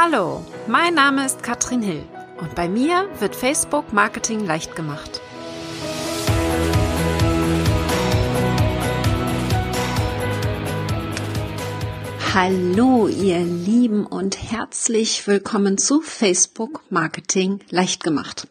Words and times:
Hallo, 0.00 0.44
mein 0.68 0.94
Name 0.94 1.26
ist 1.26 1.42
Katrin 1.42 1.82
Hill 1.82 2.04
und 2.40 2.54
bei 2.54 2.68
mir 2.68 3.08
wird 3.18 3.34
Facebook 3.34 3.92
Marketing 3.92 4.46
leicht 4.46 4.76
gemacht. 4.76 5.20
Hallo, 12.32 13.08
ihr 13.08 13.40
Lieben 13.40 14.06
und 14.06 14.40
herzlich 14.40 15.26
willkommen 15.26 15.78
zu 15.78 16.00
Facebook 16.00 16.80
Marketing 16.90 17.58
leicht 17.70 18.04
gemacht. 18.04 18.46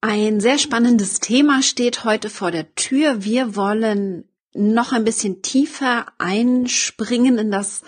Ein 0.00 0.40
sehr 0.40 0.58
spannendes 0.58 1.20
Thema 1.20 1.62
steht 1.62 2.02
heute 2.02 2.30
vor 2.30 2.50
der 2.50 2.74
Tür. 2.74 3.22
Wir 3.22 3.54
wollen 3.54 4.28
noch 4.54 4.90
ein 4.90 5.04
bisschen 5.04 5.42
tiefer 5.42 6.06
einspringen 6.18 7.38
in 7.38 7.52
das 7.52 7.82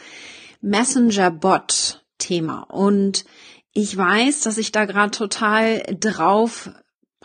Messenger-Bot-Thema. 0.66 2.62
Und 2.62 3.24
ich 3.72 3.96
weiß, 3.96 4.40
dass 4.40 4.58
ich 4.58 4.72
da 4.72 4.84
gerade 4.84 5.10
total 5.10 5.82
drauf 6.00 6.70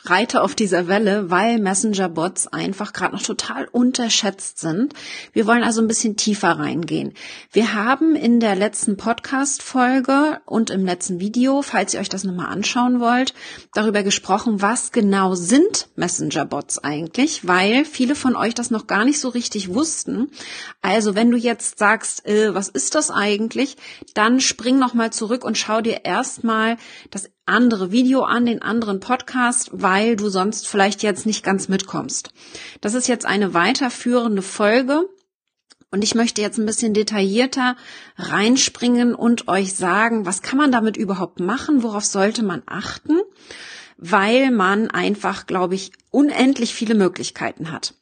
reite 0.05 0.41
auf 0.41 0.55
dieser 0.55 0.87
Welle, 0.87 1.29
weil 1.29 1.59
Messenger-Bots 1.59 2.47
einfach 2.47 2.93
gerade 2.93 3.15
noch 3.15 3.21
total 3.21 3.67
unterschätzt 3.71 4.59
sind. 4.59 4.93
Wir 5.33 5.47
wollen 5.47 5.63
also 5.63 5.81
ein 5.81 5.87
bisschen 5.87 6.17
tiefer 6.17 6.51
reingehen. 6.51 7.13
Wir 7.51 7.73
haben 7.73 8.15
in 8.15 8.39
der 8.39 8.55
letzten 8.55 8.97
Podcast-Folge 8.97 10.41
und 10.45 10.69
im 10.69 10.85
letzten 10.85 11.19
Video, 11.19 11.61
falls 11.61 11.93
ihr 11.93 11.99
euch 11.99 12.09
das 12.09 12.23
nochmal 12.23 12.47
anschauen 12.47 12.99
wollt, 12.99 13.33
darüber 13.73 14.03
gesprochen, 14.03 14.61
was 14.61 14.91
genau 14.91 15.35
sind 15.35 15.89
Messenger-Bots 15.95 16.79
eigentlich, 16.79 17.47
weil 17.47 17.85
viele 17.85 18.15
von 18.15 18.35
euch 18.35 18.53
das 18.53 18.71
noch 18.71 18.87
gar 18.87 19.05
nicht 19.05 19.19
so 19.19 19.29
richtig 19.29 19.73
wussten. 19.73 20.31
Also 20.81 21.15
wenn 21.15 21.31
du 21.31 21.37
jetzt 21.37 21.77
sagst, 21.77 22.25
äh, 22.25 22.53
was 22.53 22.69
ist 22.69 22.95
das 22.95 23.11
eigentlich, 23.11 23.77
dann 24.13 24.39
spring 24.39 24.79
nochmal 24.79 25.13
zurück 25.13 25.43
und 25.43 25.57
schau 25.57 25.81
dir 25.81 26.05
erstmal 26.05 26.77
das 27.11 27.29
andere 27.45 27.91
Video 27.91 28.23
an, 28.23 28.45
den 28.45 28.61
anderen 28.61 28.99
Podcast, 28.99 29.69
weil 29.73 30.15
du 30.15 30.29
sonst 30.29 30.67
vielleicht 30.67 31.03
jetzt 31.03 31.25
nicht 31.25 31.43
ganz 31.43 31.67
mitkommst. 31.67 32.31
Das 32.81 32.93
ist 32.93 33.07
jetzt 33.07 33.25
eine 33.25 33.53
weiterführende 33.53 34.41
Folge. 34.41 35.07
Und 35.93 36.05
ich 36.05 36.15
möchte 36.15 36.41
jetzt 36.41 36.57
ein 36.57 36.65
bisschen 36.65 36.93
detaillierter 36.93 37.75
reinspringen 38.15 39.13
und 39.13 39.49
euch 39.49 39.73
sagen, 39.73 40.25
was 40.25 40.41
kann 40.41 40.57
man 40.57 40.71
damit 40.71 40.95
überhaupt 40.95 41.41
machen, 41.41 41.83
worauf 41.83 42.05
sollte 42.05 42.43
man 42.43 42.63
achten, 42.65 43.19
weil 43.97 44.51
man 44.51 44.89
einfach, 44.89 45.47
glaube 45.47 45.75
ich, 45.75 45.91
unendlich 46.09 46.73
viele 46.73 46.95
Möglichkeiten 46.95 47.73
hat. 47.73 47.93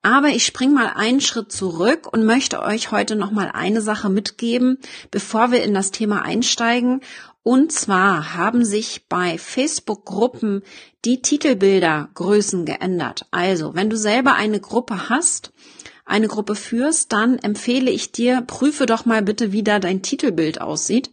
Aber 0.00 0.28
ich 0.28 0.46
spring 0.46 0.72
mal 0.72 0.92
einen 0.94 1.20
Schritt 1.20 1.50
zurück 1.50 2.06
und 2.10 2.24
möchte 2.24 2.62
euch 2.62 2.92
heute 2.92 3.16
noch 3.16 3.32
mal 3.32 3.50
eine 3.52 3.82
Sache 3.82 4.08
mitgeben, 4.08 4.78
bevor 5.10 5.50
wir 5.50 5.62
in 5.62 5.74
das 5.74 5.90
Thema 5.90 6.22
einsteigen. 6.22 7.00
Und 7.46 7.70
zwar 7.70 8.34
haben 8.34 8.64
sich 8.64 9.06
bei 9.08 9.38
Facebook-Gruppen 9.38 10.64
die 11.04 11.22
Titelbildergrößen 11.22 12.64
geändert. 12.64 13.26
Also, 13.30 13.76
wenn 13.76 13.88
du 13.88 13.96
selber 13.96 14.34
eine 14.34 14.58
Gruppe 14.58 15.08
hast, 15.08 15.52
eine 16.04 16.26
Gruppe 16.26 16.56
führst, 16.56 17.12
dann 17.12 17.38
empfehle 17.38 17.92
ich 17.92 18.10
dir, 18.10 18.40
prüfe 18.40 18.86
doch 18.86 19.04
mal 19.04 19.22
bitte, 19.22 19.52
wie 19.52 19.62
da 19.62 19.78
dein 19.78 20.02
Titelbild 20.02 20.60
aussieht 20.60 21.12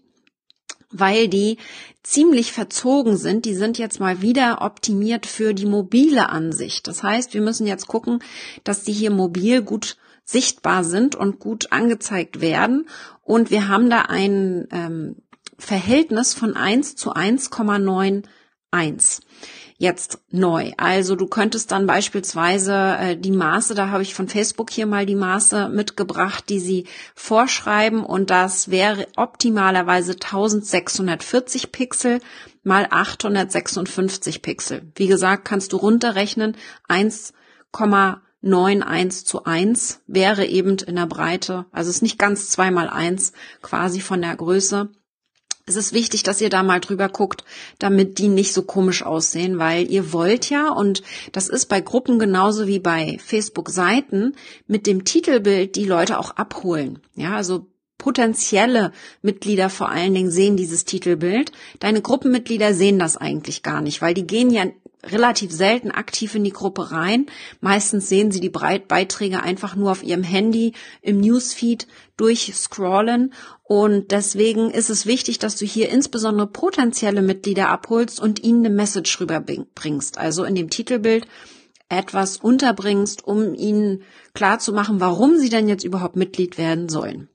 weil 0.96 1.28
die 1.28 1.58
ziemlich 2.04 2.52
verzogen 2.52 3.18
sind. 3.18 3.46
Die 3.46 3.56
sind 3.56 3.80
jetzt 3.80 4.00
mal 4.00 4.22
wieder 4.22 4.62
optimiert 4.62 5.26
für 5.26 5.56
die 5.56 5.66
mobile 5.66 6.30
Ansicht. 6.30 6.88
Das 6.88 7.02
heißt, 7.02 7.34
wir 7.34 7.42
müssen 7.42 7.66
jetzt 7.66 7.88
gucken, 7.88 8.20
dass 8.64 8.84
die 8.84 8.94
hier 8.94 9.10
mobil 9.10 9.64
gut 9.64 9.98
sichtbar 10.24 10.84
sind 10.84 11.16
und 11.16 11.40
gut 11.40 11.72
angezeigt 11.72 12.42
werden. 12.42 12.88
Und 13.24 13.50
wir 13.50 13.70
haben 13.70 13.90
da 13.90 14.02
ein 14.04 14.68
ähm, 14.72 15.16
Verhältnis 15.58 16.34
von 16.34 16.56
1 16.56 16.96
zu 16.96 17.14
1,91 17.14 18.24
jetzt 19.84 20.20
neu. 20.32 20.72
Also 20.78 21.18
du 21.18 21.28
könntest 21.28 21.72
dann 21.72 21.88
beispielsweise 21.88 22.96
äh, 23.00 23.18
die 23.18 23.32
Maße, 23.32 23.76
da 23.76 23.90
habe 23.90 24.04
ich 24.04 24.14
von 24.14 24.30
Facebook 24.30 24.70
hier 24.70 24.86
mal 24.86 25.06
die 25.06 25.16
Maße 25.16 25.68
mitgebracht, 25.70 26.46
die 26.48 26.60
sie 26.60 26.86
vorschreiben 27.16 28.06
und 28.06 28.30
das 28.30 28.72
wäre 28.72 29.08
optimalerweise 29.18 30.14
1640 30.14 31.74
Pixel 31.74 32.22
mal 32.64 32.88
856 32.90 34.42
Pixel. 34.42 34.90
Wie 34.96 35.08
gesagt, 35.08 35.44
kannst 35.44 35.74
du 35.74 35.78
runterrechnen 35.78 36.56
1,91 36.88 39.26
zu 39.26 39.44
1 39.44 40.00
wäre 40.08 40.46
eben 40.46 40.78
in 40.78 40.96
der 40.96 41.08
Breite, 41.08 41.66
also 41.74 41.90
ist 41.90 42.02
nicht 42.02 42.18
ganz 42.18 42.50
zwei 42.50 42.72
mal 42.72 42.88
eins 42.90 43.34
quasi 43.62 44.00
von 44.00 44.22
der 44.22 44.38
Größe 44.38 44.90
es 45.66 45.76
ist 45.78 45.94
wichtig, 45.94 46.24
dass 46.24 46.42
ihr 46.42 46.50
da 46.50 46.62
mal 46.62 46.82
drüber 46.82 47.08
guckt, 47.08 47.44
damit 47.80 48.18
die 48.18 48.28
nicht 48.28 48.54
so 48.54 48.64
komisch 48.64 49.04
aussehen, 49.04 49.60
weil 49.60 49.90
ihr 49.90 50.12
wollt 50.12 50.50
ja, 50.50 50.70
und 50.70 51.04
das 51.32 51.48
ist 51.48 51.68
bei 51.68 51.80
Gruppen 51.80 52.20
genauso 52.20 52.68
wie 52.68 52.80
bei 52.80 53.18
Facebook-Seiten, 53.24 54.36
mit 54.68 54.88
dem 54.88 55.06
Titelbild 55.06 55.76
die 55.76 55.86
Leute 55.86 56.20
auch 56.20 56.32
abholen. 56.32 57.00
Ja, 57.16 57.36
also 57.36 57.68
potenzielle 57.98 58.92
Mitglieder 59.22 59.70
vor 59.70 59.88
allen 59.88 60.14
Dingen 60.14 60.32
sehen 60.32 60.58
dieses 60.58 60.84
Titelbild. 60.84 61.54
Deine 61.80 62.02
Gruppenmitglieder 62.02 62.74
sehen 62.74 63.00
das 63.00 63.16
eigentlich 63.16 63.64
gar 63.64 63.80
nicht, 63.80 64.02
weil 64.02 64.14
die 64.14 64.28
gehen 64.28 64.50
ja 64.50 64.66
relativ 65.04 65.52
selten 65.52 65.92
aktiv 65.92 66.36
in 66.36 66.44
die 66.44 66.52
Gruppe 66.52 66.92
rein. 66.92 67.26
Meistens 67.62 68.10
sehen 68.10 68.32
sie 68.32 68.40
die 68.40 68.50
Beiträge 68.50 69.44
einfach 69.44 69.76
nur 69.76 69.92
auf 69.92 70.04
ihrem 70.04 70.24
Handy 70.24 70.74
im 71.02 71.20
Newsfeed 71.20 71.88
durchscrollen 72.18 73.34
und 73.64 74.12
deswegen 74.12 74.70
ist 74.70 74.90
es 74.90 75.06
wichtig, 75.06 75.40
dass 75.40 75.56
du 75.56 75.66
hier 75.66 75.90
insbesondere 75.90 76.48
potenzielle 76.48 77.22
Mitglieder 77.22 77.70
abholst 77.70 78.20
und 78.20 78.44
ihnen 78.44 78.66
eine 78.66 78.76
Message 78.76 79.20
rüberbringst. 79.20 80.18
Also 80.18 80.44
in 80.44 80.56
dem 80.56 80.70
Titelbild 80.70 81.26
etwas 81.90 82.38
unterbringst, 82.38 83.26
um 83.26 83.54
ihnen 83.54 84.04
klarzumachen, 84.34 85.00
warum 85.00 85.38
sie 85.38 85.50
denn 85.50 85.68
jetzt 85.68 85.84
überhaupt 85.84 86.16
Mitglied 86.16 86.58
werden 86.58 86.90
sollen. 86.90 87.30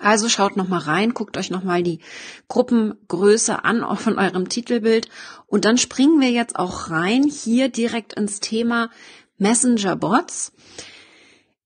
Also 0.00 0.28
schaut 0.28 0.56
noch 0.56 0.66
mal 0.66 0.78
rein, 0.78 1.12
guckt 1.12 1.36
euch 1.36 1.50
noch 1.50 1.62
mal 1.62 1.82
die 1.82 2.00
Gruppengröße 2.48 3.64
an, 3.64 3.84
auch 3.84 4.00
von 4.06 4.18
eurem 4.18 4.48
Titelbild. 4.48 5.08
Und 5.46 5.64
dann 5.64 5.78
springen 5.78 6.20
wir 6.20 6.30
jetzt 6.30 6.56
auch 6.56 6.90
rein 6.90 7.24
hier 7.24 7.68
direkt 7.68 8.14
ins 8.14 8.40
Thema 8.40 8.90
Messenger 9.38 9.96
Bots. 9.96 10.52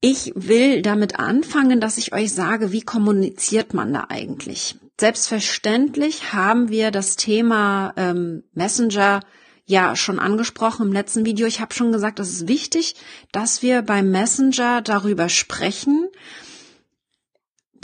Ich 0.00 0.32
will 0.34 0.82
damit 0.82 1.18
anfangen, 1.18 1.80
dass 1.80 1.96
ich 1.96 2.12
euch 2.12 2.32
sage, 2.32 2.72
wie 2.72 2.82
kommuniziert 2.82 3.72
man 3.72 3.92
da 3.94 4.06
eigentlich? 4.10 4.76
Selbstverständlich 5.00 6.32
haben 6.32 6.68
wir 6.68 6.90
das 6.90 7.16
Thema 7.16 7.94
ähm, 7.96 8.44
Messenger 8.52 9.20
ja 9.66 9.96
schon 9.96 10.18
angesprochen 10.18 10.88
im 10.88 10.92
letzten 10.92 11.24
Video. 11.24 11.46
Ich 11.46 11.60
habe 11.60 11.74
schon 11.74 11.90
gesagt, 11.90 12.20
es 12.20 12.30
ist 12.30 12.48
wichtig, 12.48 12.96
dass 13.32 13.62
wir 13.62 13.82
beim 13.82 14.10
Messenger 14.10 14.82
darüber 14.82 15.28
sprechen, 15.28 16.08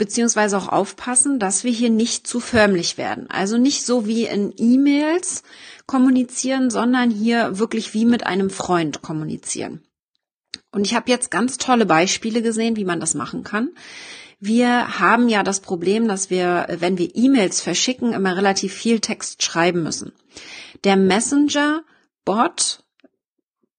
beziehungsweise 0.01 0.57
auch 0.57 0.67
aufpassen, 0.67 1.37
dass 1.37 1.63
wir 1.63 1.71
hier 1.71 1.91
nicht 1.91 2.25
zu 2.25 2.39
förmlich 2.39 2.97
werden. 2.97 3.29
Also 3.29 3.59
nicht 3.59 3.85
so 3.85 4.07
wie 4.07 4.25
in 4.25 4.51
E-Mails 4.57 5.43
kommunizieren, 5.85 6.71
sondern 6.71 7.11
hier 7.11 7.59
wirklich 7.59 7.93
wie 7.93 8.05
mit 8.05 8.25
einem 8.25 8.49
Freund 8.49 9.03
kommunizieren. 9.03 9.83
Und 10.71 10.87
ich 10.87 10.95
habe 10.95 11.11
jetzt 11.11 11.29
ganz 11.29 11.59
tolle 11.59 11.85
Beispiele 11.85 12.41
gesehen, 12.41 12.77
wie 12.77 12.83
man 12.83 12.99
das 12.99 13.13
machen 13.13 13.43
kann. 13.43 13.69
Wir 14.39 14.99
haben 14.99 15.29
ja 15.29 15.43
das 15.43 15.59
Problem, 15.59 16.07
dass 16.07 16.31
wir, 16.31 16.65
wenn 16.79 16.97
wir 16.97 17.15
E-Mails 17.15 17.61
verschicken, 17.61 18.13
immer 18.13 18.35
relativ 18.35 18.73
viel 18.73 19.01
Text 19.01 19.43
schreiben 19.43 19.83
müssen. 19.83 20.13
Der 20.83 20.95
Messenger-Bot 20.95 22.83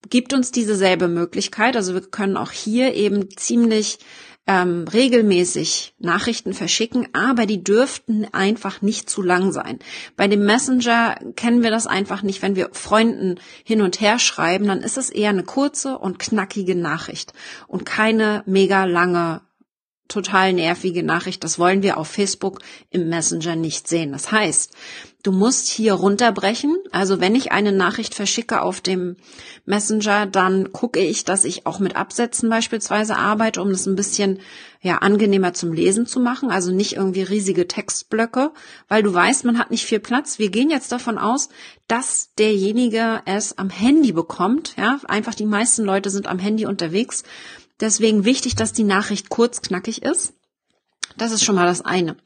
gibt 0.09 0.31
uns 0.31 0.51
dieselbe 0.53 1.09
Möglichkeit. 1.09 1.75
Also 1.75 1.93
wir 1.93 2.01
können 2.01 2.37
auch 2.37 2.51
hier 2.51 2.93
eben 2.93 3.29
ziemlich 3.35 3.99
ähm, 4.45 4.85
regelmäßig 4.91 5.95
Nachrichten 5.99 6.53
verschicken, 6.53 7.07
aber 7.13 7.45
die 7.45 7.63
dürften 7.63 8.27
einfach 8.33 8.81
nicht 8.81 9.09
zu 9.09 9.21
lang 9.21 9.51
sein. 9.51 9.79
Bei 10.17 10.27
dem 10.27 10.45
Messenger 10.45 11.15
kennen 11.35 11.63
wir 11.63 11.71
das 11.71 11.87
einfach 11.87 12.23
nicht. 12.23 12.41
Wenn 12.41 12.55
wir 12.55 12.69
Freunden 12.73 13.39
hin 13.63 13.81
und 13.81 14.01
her 14.01 14.19
schreiben, 14.19 14.67
dann 14.67 14.81
ist 14.81 14.97
es 14.97 15.09
eher 15.09 15.29
eine 15.29 15.43
kurze 15.43 15.97
und 15.97 16.19
knackige 16.19 16.75
Nachricht 16.75 17.33
und 17.67 17.85
keine 17.85 18.43
mega 18.45 18.83
lange 18.83 19.41
total 20.13 20.53
nervige 20.53 21.03
Nachricht. 21.03 21.43
Das 21.43 21.57
wollen 21.57 21.81
wir 21.81 21.97
auf 21.97 22.07
Facebook 22.07 22.59
im 22.91 23.09
Messenger 23.09 23.55
nicht 23.55 23.87
sehen. 23.87 24.11
Das 24.11 24.31
heißt, 24.31 24.71
du 25.23 25.31
musst 25.31 25.67
hier 25.67 25.93
runterbrechen. 25.93 26.77
Also 26.91 27.19
wenn 27.19 27.33
ich 27.33 27.51
eine 27.51 27.71
Nachricht 27.71 28.13
verschicke 28.13 28.61
auf 28.61 28.79
dem 28.79 29.15
Messenger, 29.65 30.27
dann 30.27 30.71
gucke 30.71 30.99
ich, 30.99 31.25
dass 31.25 31.45
ich 31.45 31.65
auch 31.65 31.79
mit 31.79 31.95
Absätzen 31.95 32.49
beispielsweise 32.49 33.15
arbeite, 33.15 33.61
um 33.61 33.71
das 33.71 33.87
ein 33.87 33.95
bisschen 33.95 34.39
ja 34.81 34.97
angenehmer 34.97 35.53
zum 35.53 35.73
Lesen 35.73 36.05
zu 36.05 36.19
machen. 36.19 36.51
Also 36.51 36.71
nicht 36.71 36.95
irgendwie 36.95 37.23
riesige 37.23 37.67
Textblöcke, 37.67 38.51
weil 38.89 39.01
du 39.01 39.11
weißt, 39.13 39.45
man 39.45 39.57
hat 39.57 39.71
nicht 39.71 39.85
viel 39.85 39.99
Platz. 39.99 40.37
Wir 40.37 40.51
gehen 40.51 40.69
jetzt 40.69 40.91
davon 40.91 41.17
aus, 41.17 41.49
dass 41.87 42.29
derjenige 42.37 43.21
es 43.25 43.57
am 43.57 43.69
Handy 43.69 44.11
bekommt. 44.11 44.75
Ja, 44.77 44.99
einfach 45.07 45.33
die 45.33 45.45
meisten 45.45 45.83
Leute 45.83 46.11
sind 46.11 46.27
am 46.27 46.37
Handy 46.37 46.67
unterwegs 46.67 47.23
Deswegen 47.79 48.25
wichtig, 48.25 48.55
dass 48.55 48.73
die 48.73 48.83
Nachricht 48.83 49.29
kurz 49.29 49.61
knackig 49.61 50.03
ist. 50.03 50.33
Das 51.17 51.31
ist 51.31 51.43
schon 51.43 51.55
mal 51.55 51.65
das 51.65 51.81
eine. 51.81 52.17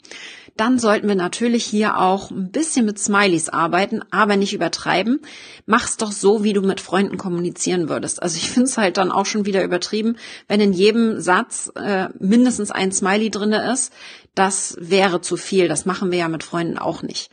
dann 0.56 0.80
sollten 0.80 1.08
wir 1.08 1.16
natürlich 1.16 1.66
hier 1.66 2.00
auch 2.00 2.32
ein 2.32 2.52
bisschen 2.52 2.86
mit 2.86 2.98
Smileys 2.98 3.48
arbeiten, 3.50 4.02
aber 4.10 4.38
nicht 4.38 4.54
übertreiben. 4.54 5.20
Mach's 5.68 5.98
doch 5.98 6.12
so, 6.12 6.44
wie 6.44 6.54
du 6.54 6.62
mit 6.62 6.82
Freunden 6.82 7.18
kommunizieren 7.18 7.90
würdest. 7.90 8.24
Also 8.24 8.38
ich 8.38 8.50
finde 8.50 8.68
es 8.68 8.78
halt 8.78 8.98
dann 8.98 9.12
auch 9.12 9.28
schon 9.28 9.46
wieder 9.46 9.64
übertrieben, 9.64 10.18
wenn 10.48 10.60
in 10.60 10.74
jedem 10.74 11.22
Satz 11.22 11.72
äh, 11.76 12.08
mindestens 12.18 12.72
ein 12.72 12.92
Smiley 12.92 13.30
drinne 13.30 13.72
ist. 13.72 13.94
Das 14.34 14.76
wäre 14.80 15.22
zu 15.22 15.38
viel. 15.38 15.68
Das 15.68 15.86
machen 15.86 16.12
wir 16.12 16.18
ja 16.18 16.28
mit 16.28 16.44
Freunden 16.44 16.80
auch 16.80 17.04
nicht 17.04 17.30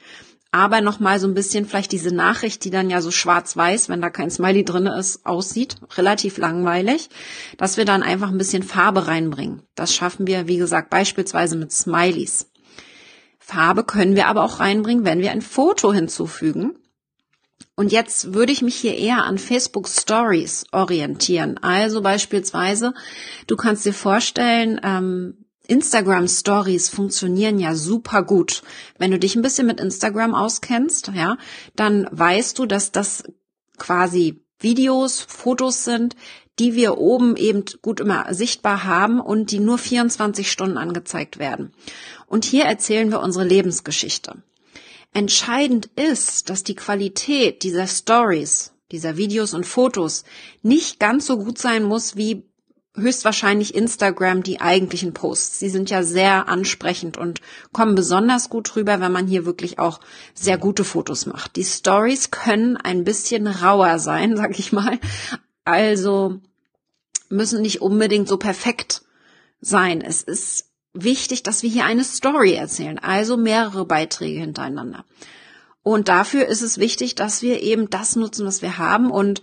aber 0.54 0.80
nochmal 0.80 1.18
so 1.18 1.26
ein 1.26 1.34
bisschen 1.34 1.66
vielleicht 1.66 1.90
diese 1.90 2.14
Nachricht, 2.14 2.64
die 2.64 2.70
dann 2.70 2.88
ja 2.88 3.02
so 3.02 3.10
schwarz-weiß, 3.10 3.88
wenn 3.88 4.00
da 4.00 4.08
kein 4.08 4.30
Smiley 4.30 4.64
drinne 4.64 4.96
ist, 4.96 5.26
aussieht, 5.26 5.78
relativ 5.96 6.38
langweilig, 6.38 7.08
dass 7.58 7.76
wir 7.76 7.84
dann 7.84 8.04
einfach 8.04 8.28
ein 8.30 8.38
bisschen 8.38 8.62
Farbe 8.62 9.08
reinbringen. 9.08 9.62
Das 9.74 9.92
schaffen 9.92 10.28
wir, 10.28 10.46
wie 10.46 10.56
gesagt, 10.56 10.90
beispielsweise 10.90 11.56
mit 11.56 11.72
Smileys. 11.72 12.52
Farbe 13.40 13.82
können 13.82 14.14
wir 14.14 14.28
aber 14.28 14.44
auch 14.44 14.60
reinbringen, 14.60 15.04
wenn 15.04 15.18
wir 15.18 15.32
ein 15.32 15.42
Foto 15.42 15.92
hinzufügen. 15.92 16.78
Und 17.74 17.90
jetzt 17.90 18.32
würde 18.32 18.52
ich 18.52 18.62
mich 18.62 18.76
hier 18.76 18.96
eher 18.96 19.24
an 19.24 19.38
Facebook 19.38 19.88
Stories 19.88 20.66
orientieren. 20.70 21.58
Also 21.62 22.00
beispielsweise, 22.00 22.94
du 23.48 23.56
kannst 23.56 23.84
dir 23.86 23.92
vorstellen, 23.92 24.80
ähm, 24.84 25.43
Instagram 25.66 26.28
Stories 26.28 26.88
funktionieren 26.88 27.58
ja 27.58 27.74
super 27.74 28.22
gut. 28.22 28.62
Wenn 28.98 29.10
du 29.10 29.18
dich 29.18 29.34
ein 29.34 29.42
bisschen 29.42 29.66
mit 29.66 29.80
Instagram 29.80 30.34
auskennst, 30.34 31.12
ja, 31.14 31.38
dann 31.74 32.06
weißt 32.10 32.58
du, 32.58 32.66
dass 32.66 32.92
das 32.92 33.24
quasi 33.78 34.44
Videos, 34.58 35.20
Fotos 35.20 35.84
sind, 35.84 36.16
die 36.58 36.74
wir 36.74 36.98
oben 36.98 37.36
eben 37.36 37.64
gut 37.82 38.00
immer 38.00 38.32
sichtbar 38.32 38.84
haben 38.84 39.20
und 39.20 39.50
die 39.50 39.58
nur 39.58 39.78
24 39.78 40.50
Stunden 40.50 40.78
angezeigt 40.78 41.38
werden. 41.38 41.72
Und 42.26 42.44
hier 42.44 42.64
erzählen 42.64 43.10
wir 43.10 43.20
unsere 43.20 43.44
Lebensgeschichte. 43.44 44.42
Entscheidend 45.12 45.90
ist, 45.96 46.50
dass 46.50 46.64
die 46.64 46.74
Qualität 46.74 47.62
dieser 47.62 47.86
Stories, 47.86 48.72
dieser 48.92 49.16
Videos 49.16 49.54
und 49.54 49.66
Fotos 49.66 50.24
nicht 50.62 51.00
ganz 51.00 51.26
so 51.26 51.38
gut 51.38 51.58
sein 51.58 51.84
muss 51.84 52.16
wie 52.16 52.44
höchstwahrscheinlich 52.96 53.74
Instagram 53.74 54.42
die 54.42 54.60
eigentlichen 54.60 55.12
Posts. 55.12 55.58
Sie 55.58 55.68
sind 55.68 55.90
ja 55.90 56.02
sehr 56.02 56.48
ansprechend 56.48 57.16
und 57.16 57.40
kommen 57.72 57.94
besonders 57.94 58.48
gut 58.50 58.76
rüber, 58.76 59.00
wenn 59.00 59.12
man 59.12 59.26
hier 59.26 59.44
wirklich 59.46 59.78
auch 59.78 60.00
sehr 60.32 60.58
gute 60.58 60.84
Fotos 60.84 61.26
macht. 61.26 61.56
Die 61.56 61.64
Stories 61.64 62.30
können 62.30 62.76
ein 62.76 63.04
bisschen 63.04 63.46
rauer 63.46 63.98
sein, 63.98 64.36
sag 64.36 64.58
ich 64.58 64.72
mal. 64.72 64.98
Also 65.64 66.40
müssen 67.28 67.62
nicht 67.62 67.82
unbedingt 67.82 68.28
so 68.28 68.36
perfekt 68.36 69.02
sein. 69.60 70.00
Es 70.00 70.22
ist 70.22 70.70
wichtig, 70.92 71.42
dass 71.42 71.62
wir 71.62 71.70
hier 71.70 71.84
eine 71.84 72.04
Story 72.04 72.52
erzählen, 72.52 72.98
also 72.98 73.36
mehrere 73.36 73.84
Beiträge 73.84 74.40
hintereinander. 74.40 75.04
Und 75.82 76.08
dafür 76.08 76.46
ist 76.46 76.62
es 76.62 76.78
wichtig, 76.78 77.14
dass 77.14 77.42
wir 77.42 77.60
eben 77.60 77.90
das 77.90 78.16
nutzen, 78.16 78.46
was 78.46 78.62
wir 78.62 78.78
haben 78.78 79.10
und 79.10 79.42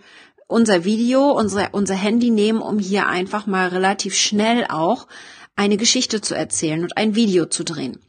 unser 0.51 0.83
Video, 0.83 1.31
unsere, 1.31 1.69
unser 1.71 1.95
Handy 1.95 2.29
nehmen, 2.29 2.61
um 2.61 2.79
hier 2.79 3.07
einfach 3.07 3.47
mal 3.47 3.69
relativ 3.69 4.15
schnell 4.15 4.65
auch 4.69 5.07
eine 5.55 5.77
Geschichte 5.77 6.21
zu 6.21 6.35
erzählen 6.35 6.83
und 6.83 6.97
ein 6.97 7.15
Video 7.15 7.45
zu 7.45 7.63
drehen. 7.63 7.99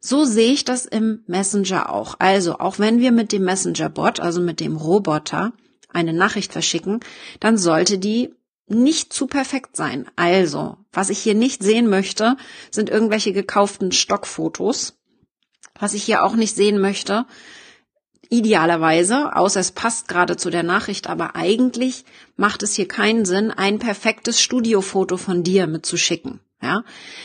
So 0.00 0.24
sehe 0.24 0.52
ich 0.52 0.64
das 0.64 0.84
im 0.84 1.22
Messenger 1.26 1.90
auch. 1.90 2.16
Also, 2.18 2.58
auch 2.58 2.78
wenn 2.78 2.98
wir 2.98 3.12
mit 3.12 3.30
dem 3.30 3.44
Messenger-Bot, 3.44 4.18
also 4.18 4.40
mit 4.40 4.58
dem 4.58 4.76
Roboter, 4.76 5.52
eine 5.92 6.12
Nachricht 6.12 6.52
verschicken, 6.52 7.00
dann 7.38 7.56
sollte 7.56 7.98
die 7.98 8.34
nicht 8.66 9.12
zu 9.12 9.26
perfekt 9.26 9.76
sein. 9.76 10.06
Also, 10.16 10.76
was 10.92 11.10
ich 11.10 11.18
hier 11.18 11.34
nicht 11.34 11.62
sehen 11.62 11.88
möchte, 11.88 12.36
sind 12.70 12.90
irgendwelche 12.90 13.32
gekauften 13.32 13.92
Stockfotos. 13.92 14.98
Was 15.78 15.94
ich 15.94 16.02
hier 16.02 16.24
auch 16.24 16.34
nicht 16.34 16.56
sehen 16.56 16.80
möchte, 16.80 17.26
Idealerweise, 18.32 19.36
außer 19.36 19.60
es 19.60 19.72
passt 19.72 20.08
gerade 20.08 20.38
zu 20.38 20.48
der 20.48 20.62
Nachricht, 20.62 21.06
aber 21.06 21.36
eigentlich 21.36 22.06
macht 22.38 22.62
es 22.62 22.74
hier 22.74 22.88
keinen 22.88 23.26
Sinn, 23.26 23.50
ein 23.50 23.78
perfektes 23.78 24.40
Studiofoto 24.40 25.18
von 25.18 25.42
dir 25.42 25.66
mitzuschicken. 25.66 26.40
Ja, 26.62 26.82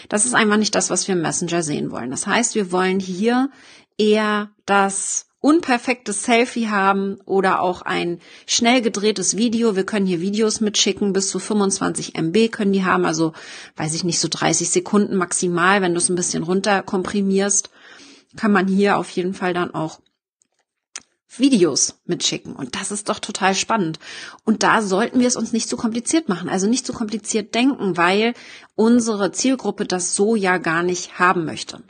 das 0.10 0.26
ist 0.26 0.34
einfach 0.34 0.58
nicht 0.58 0.76
das, 0.76 0.90
was 0.90 1.08
wir 1.08 1.16
im 1.16 1.22
Messenger 1.22 1.64
sehen 1.64 1.92
wollen. 1.92 2.12
Das 2.12 2.28
heißt, 2.28 2.56
wir 2.56 2.74
wollen 2.74 3.00
hier 3.00 3.50
eher 3.98 4.50
das 4.66 5.28
unperfekte 5.40 6.12
Selfie 6.12 6.68
haben 6.68 7.22
oder 7.24 7.62
auch 7.62 7.84
ein 7.84 8.20
schnell 8.46 8.82
gedrehtes 8.82 9.38
Video. 9.38 9.78
Wir 9.78 9.86
können 9.86 10.08
hier 10.08 10.20
Videos 10.20 10.60
mitschicken, 10.60 11.14
bis 11.14 11.30
zu 11.30 11.40
25 11.40 12.18
MB 12.18 12.52
können 12.52 12.74
die 12.74 12.84
haben, 12.84 13.06
also 13.06 13.32
weiß 13.78 13.94
ich 13.94 14.04
nicht, 14.04 14.20
so 14.20 14.28
30 14.30 14.70
Sekunden 14.70 15.16
maximal, 15.16 15.82
wenn 15.82 15.94
du 15.94 16.00
es 16.00 16.10
ein 16.10 16.18
bisschen 16.18 16.44
runter 16.44 16.84
komprimierst, 16.84 17.70
kann 18.36 18.52
man 18.52 18.68
hier 18.68 18.98
auf 18.98 19.10
jeden 19.12 19.34
Fall 19.34 19.54
dann 19.54 19.74
auch 19.74 20.02
Videos 21.30 22.00
mitschicken. 22.06 22.56
Und 22.56 22.76
das 22.76 22.92
ist 22.92 23.10
doch 23.10 23.20
total 23.20 23.54
spannend. 23.54 24.00
Und 24.46 24.64
da 24.64 24.82
sollten 24.82 25.20
wir 25.20 25.28
es 25.28 25.36
uns 25.36 25.54
nicht 25.54 25.70
zu 25.70 25.78
kompliziert 25.78 26.30
machen, 26.30 26.50
also 26.50 26.68
nicht 26.68 26.86
zu 26.86 26.94
kompliziert 26.94 27.54
denken, 27.54 27.98
weil 27.98 28.34
unsere 28.76 29.32
Zielgruppe 29.32 29.86
das 29.86 30.16
so 30.16 30.36
ja 30.36 30.58
gar 30.58 30.84
nicht 30.84 31.20
haben 31.20 31.46
möchte. 31.46 31.84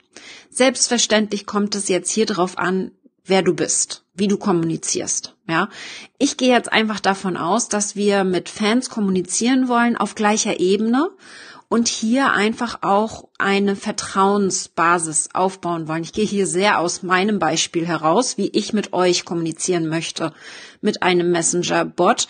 Selbstverständlich 0.49 1.45
kommt 1.45 1.75
es 1.75 1.87
jetzt 1.87 2.09
hier 2.11 2.25
drauf 2.25 2.57
an, 2.57 2.91
wer 3.25 3.43
du 3.43 3.53
bist, 3.53 4.03
wie 4.15 4.27
du 4.27 4.37
kommunizierst. 4.37 5.35
Ja, 5.47 5.69
ich 6.17 6.37
gehe 6.37 6.53
jetzt 6.53 6.71
einfach 6.71 6.99
davon 6.99 7.37
aus, 7.37 7.69
dass 7.69 7.95
wir 7.95 8.23
mit 8.23 8.49
Fans 8.49 8.89
kommunizieren 8.89 9.67
wollen 9.67 9.95
auf 9.95 10.15
gleicher 10.15 10.59
Ebene 10.59 11.09
und 11.69 11.89
hier 11.89 12.31
einfach 12.31 12.79
auch 12.81 13.27
eine 13.37 13.75
Vertrauensbasis 13.75 15.29
aufbauen 15.33 15.87
wollen. 15.87 16.03
Ich 16.03 16.13
gehe 16.13 16.25
hier 16.25 16.47
sehr 16.47 16.79
aus 16.79 17.03
meinem 17.03 17.39
Beispiel 17.39 17.85
heraus, 17.85 18.37
wie 18.37 18.47
ich 18.47 18.71
mit 18.71 18.93
euch 18.93 19.25
kommunizieren 19.25 19.87
möchte 19.87 20.33
mit 20.81 21.03
einem 21.03 21.31
Messenger-Bot. 21.31 22.27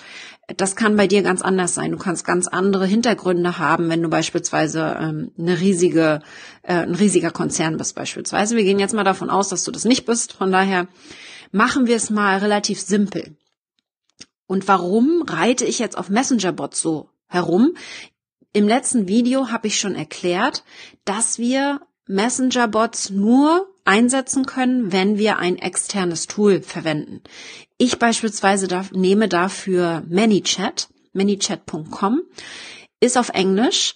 Das 0.55 0.75
kann 0.75 0.95
bei 0.95 1.07
dir 1.07 1.21
ganz 1.21 1.41
anders 1.41 1.75
sein. 1.75 1.91
Du 1.91 1.97
kannst 1.97 2.25
ganz 2.25 2.47
andere 2.47 2.87
Hintergründe 2.87 3.59
haben, 3.59 3.89
wenn 3.89 4.01
du 4.01 4.09
beispielsweise 4.09 4.97
ähm, 4.99 5.31
eine 5.37 5.59
riesige, 5.59 6.21
äh, 6.63 6.73
ein 6.73 6.95
riesiger 6.95 7.31
Konzern 7.31 7.77
bist 7.77 7.95
beispielsweise. 7.95 8.55
Wir 8.55 8.63
gehen 8.63 8.79
jetzt 8.79 8.93
mal 8.93 9.03
davon 9.03 9.29
aus, 9.29 9.49
dass 9.49 9.65
du 9.65 9.71
das 9.71 9.85
nicht 9.85 10.05
bist. 10.05 10.33
Von 10.33 10.51
daher 10.51 10.87
machen 11.51 11.85
wir 11.85 11.97
es 11.97 12.09
mal 12.09 12.37
relativ 12.37 12.81
simpel. 12.81 13.35
Und 14.47 14.67
warum 14.69 15.23
reite 15.27 15.65
ich 15.65 15.79
jetzt 15.79 15.97
auf 15.97 16.09
Messenger-Bots 16.09 16.81
so 16.81 17.09
herum? 17.27 17.73
Im 18.57 18.67
letzten 18.67 19.07
Video 19.07 19.51
habe 19.51 19.67
ich 19.67 19.79
schon 19.79 19.93
erklärt, 19.93 20.63
dass 21.05 21.37
wir 21.37 21.79
Messenger-Bots 22.07 23.11
nur 23.11 23.67
einsetzen 23.85 24.47
können, 24.47 24.91
wenn 24.91 25.19
wir 25.19 25.37
ein 25.37 25.57
externes 25.59 26.25
Tool 26.25 26.63
verwenden. 26.63 27.21
Ich 27.77 27.99
beispielsweise 27.99 28.67
darf, 28.67 28.91
nehme 28.93 29.29
dafür 29.29 30.01
ManyChat, 30.09 30.89
manychat.com, 31.13 32.23
ist 32.99 33.19
auf 33.19 33.29
Englisch. 33.29 33.93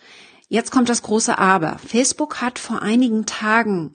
Jetzt 0.48 0.70
kommt 0.70 0.90
das 0.90 1.02
große 1.02 1.40
Aber. 1.40 1.80
Facebook 1.80 2.40
hat 2.40 2.60
vor 2.60 2.84
einigen 2.84 3.26
Tagen 3.26 3.94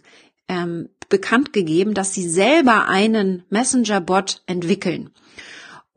ähm, 0.48 0.88
bekannt 1.08 1.52
gegeben, 1.52 1.94
dass 1.94 2.12
sie 2.12 2.28
selber 2.28 2.88
einen 2.88 3.44
Messenger-Bot 3.50 4.42
entwickeln. 4.46 5.10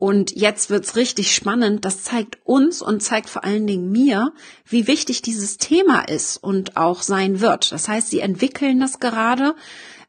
Und 0.00 0.34
jetzt 0.34 0.70
wird's 0.70 0.96
richtig 0.96 1.34
spannend. 1.34 1.84
Das 1.84 2.02
zeigt 2.02 2.38
uns 2.44 2.80
und 2.80 3.02
zeigt 3.02 3.28
vor 3.28 3.44
allen 3.44 3.66
Dingen 3.66 3.92
mir, 3.92 4.32
wie 4.64 4.86
wichtig 4.86 5.20
dieses 5.20 5.58
Thema 5.58 6.00
ist 6.08 6.38
und 6.38 6.78
auch 6.78 7.02
sein 7.02 7.42
wird. 7.42 7.70
Das 7.70 7.86
heißt, 7.86 8.08
sie 8.08 8.20
entwickeln 8.20 8.80
das 8.80 8.98
gerade, 8.98 9.54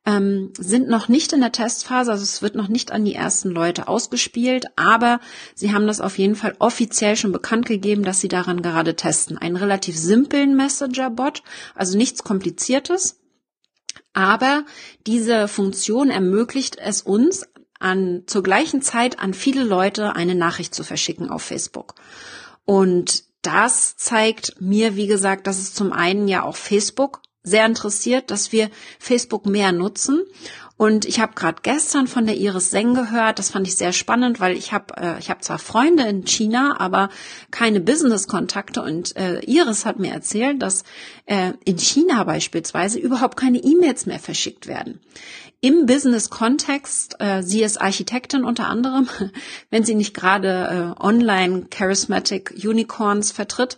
ähm, 0.05 0.53
sind 0.57 0.87
noch 0.87 1.09
nicht 1.09 1.33
in 1.33 1.41
der 1.41 1.51
Testphase, 1.51 2.09
also 2.09 2.23
es 2.23 2.41
wird 2.41 2.55
noch 2.55 2.69
nicht 2.69 2.93
an 2.93 3.03
die 3.03 3.15
ersten 3.15 3.49
Leute 3.49 3.89
ausgespielt, 3.89 4.67
aber 4.77 5.19
sie 5.55 5.73
haben 5.73 5.87
das 5.87 5.99
auf 5.99 6.17
jeden 6.17 6.35
Fall 6.35 6.55
offiziell 6.59 7.17
schon 7.17 7.33
bekannt 7.33 7.65
gegeben, 7.65 8.03
dass 8.03 8.21
sie 8.21 8.29
daran 8.29 8.61
gerade 8.61 8.95
testen. 8.95 9.37
Einen 9.37 9.57
relativ 9.57 9.97
simplen 9.97 10.55
Messenger-Bot, 10.55 11.43
also 11.75 11.97
nichts 11.97 12.23
Kompliziertes. 12.23 13.19
Aber 14.13 14.65
diese 15.05 15.49
Funktion 15.49 16.09
ermöglicht 16.09 16.77
es 16.77 17.01
uns, 17.01 17.45
an, 17.81 18.23
zur 18.27 18.43
gleichen 18.43 18.81
Zeit 18.81 19.19
an 19.19 19.33
viele 19.33 19.63
Leute 19.63 20.15
eine 20.15 20.35
Nachricht 20.35 20.73
zu 20.75 20.83
verschicken 20.83 21.29
auf 21.29 21.41
Facebook. 21.41 21.95
Und 22.65 23.23
das 23.41 23.97
zeigt 23.97 24.61
mir, 24.61 24.95
wie 24.95 25.07
gesagt, 25.07 25.47
dass 25.47 25.59
es 25.59 25.73
zum 25.73 25.91
einen 25.91 26.27
ja 26.27 26.43
auch 26.43 26.55
Facebook 26.55 27.21
sehr 27.43 27.65
interessiert, 27.65 28.29
dass 28.29 28.51
wir 28.51 28.69
Facebook 28.99 29.45
mehr 29.47 29.71
nutzen. 29.71 30.21
Und 30.77 31.05
ich 31.05 31.19
habe 31.19 31.33
gerade 31.35 31.61
gestern 31.61 32.07
von 32.07 32.25
der 32.25 32.37
Iris 32.37 32.71
Seng 32.71 32.95
gehört, 32.95 33.37
das 33.37 33.51
fand 33.51 33.67
ich 33.67 33.75
sehr 33.75 33.93
spannend, 33.93 34.39
weil 34.39 34.57
ich 34.57 34.73
habe 34.73 34.95
äh, 34.97 35.19
ich 35.19 35.29
habe 35.29 35.41
zwar 35.41 35.59
Freunde 35.59 36.03
in 36.03 36.25
China, 36.25 36.79
aber 36.79 37.09
keine 37.51 37.79
Business-Kontakte. 37.79 38.81
Und 38.81 39.15
äh, 39.15 39.41
Iris 39.41 39.85
hat 39.85 39.99
mir 39.99 40.11
erzählt, 40.11 40.61
dass 40.61 40.83
äh, 41.27 41.53
in 41.65 41.77
China 41.77 42.23
beispielsweise 42.23 42.97
überhaupt 42.97 43.37
keine 43.37 43.59
E-Mails 43.59 44.07
mehr 44.07 44.19
verschickt 44.19 44.67
werden 44.67 44.99
im 45.61 45.85
Business-Kontext, 45.85 47.17
äh, 47.19 47.43
sie 47.43 47.63
ist 47.63 47.79
Architektin 47.79 48.43
unter 48.43 48.67
anderem, 48.67 49.07
wenn 49.69 49.83
sie 49.83 49.95
nicht 49.95 50.13
gerade 50.13 50.95
äh, 50.97 51.01
online 51.01 51.67
Charismatic 51.69 52.53
Unicorns 52.63 53.31
vertritt, 53.31 53.77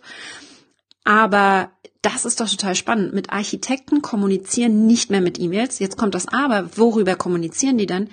aber 1.04 1.70
das 2.00 2.24
ist 2.24 2.40
doch 2.40 2.48
total 2.48 2.74
spannend. 2.74 3.14
Mit 3.14 3.30
Architekten 3.30 4.02
kommunizieren 4.02 4.86
nicht 4.86 5.10
mehr 5.10 5.22
mit 5.22 5.38
E-Mails. 5.38 5.78
Jetzt 5.78 5.96
kommt 5.96 6.14
das 6.14 6.28
aber. 6.28 6.76
Worüber 6.76 7.16
kommunizieren 7.16 7.78
die 7.78 7.86
dann? 7.86 8.08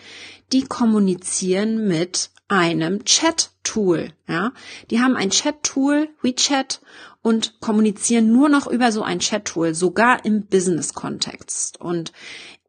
Die 0.54 0.64
kommunizieren 0.64 1.88
mit 1.88 2.30
einem 2.48 3.04
Chat-Tool. 3.04 4.12
Ja, 4.28 4.52
die 4.90 5.02
haben 5.02 5.16
ein 5.16 5.30
Chat-Tool, 5.30 6.10
WeChat, 6.22 6.82
und 7.22 7.60
kommunizieren 7.60 8.32
nur 8.32 8.50
noch 8.50 8.68
über 8.68 8.92
so 8.92 9.04
ein 9.04 9.20
Chat-Tool, 9.20 9.76
sogar 9.76 10.26
im 10.26 10.46
Business-Kontext. 10.48 11.80
Und 11.80 12.12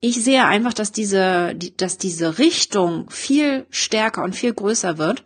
ich 0.05 0.23
sehe 0.23 0.45
einfach, 0.45 0.75
dass 0.75 0.91
diese, 0.91 1.55
dass 1.77 1.97
diese 1.97 2.39
Richtung 2.39 3.09
viel 3.09 3.67
stärker 3.71 4.25
und 4.25 4.35
viel 4.35 4.53
größer 4.53 4.99
wird. 4.99 5.23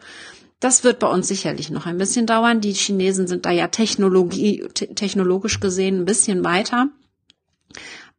Das 0.61 0.85
wird 0.85 0.99
bei 0.99 1.07
uns 1.07 1.29
sicherlich 1.29 1.71
noch 1.71 1.87
ein 1.87 1.97
bisschen 1.97 2.27
dauern. 2.27 2.61
Die 2.61 2.75
Chinesen 2.75 3.27
sind 3.27 3.47
da 3.47 3.51
ja 3.51 3.69
Technologie, 3.69 4.69
technologisch 4.75 5.61
gesehen 5.61 6.01
ein 6.01 6.05
bisschen 6.05 6.45
weiter. 6.45 6.91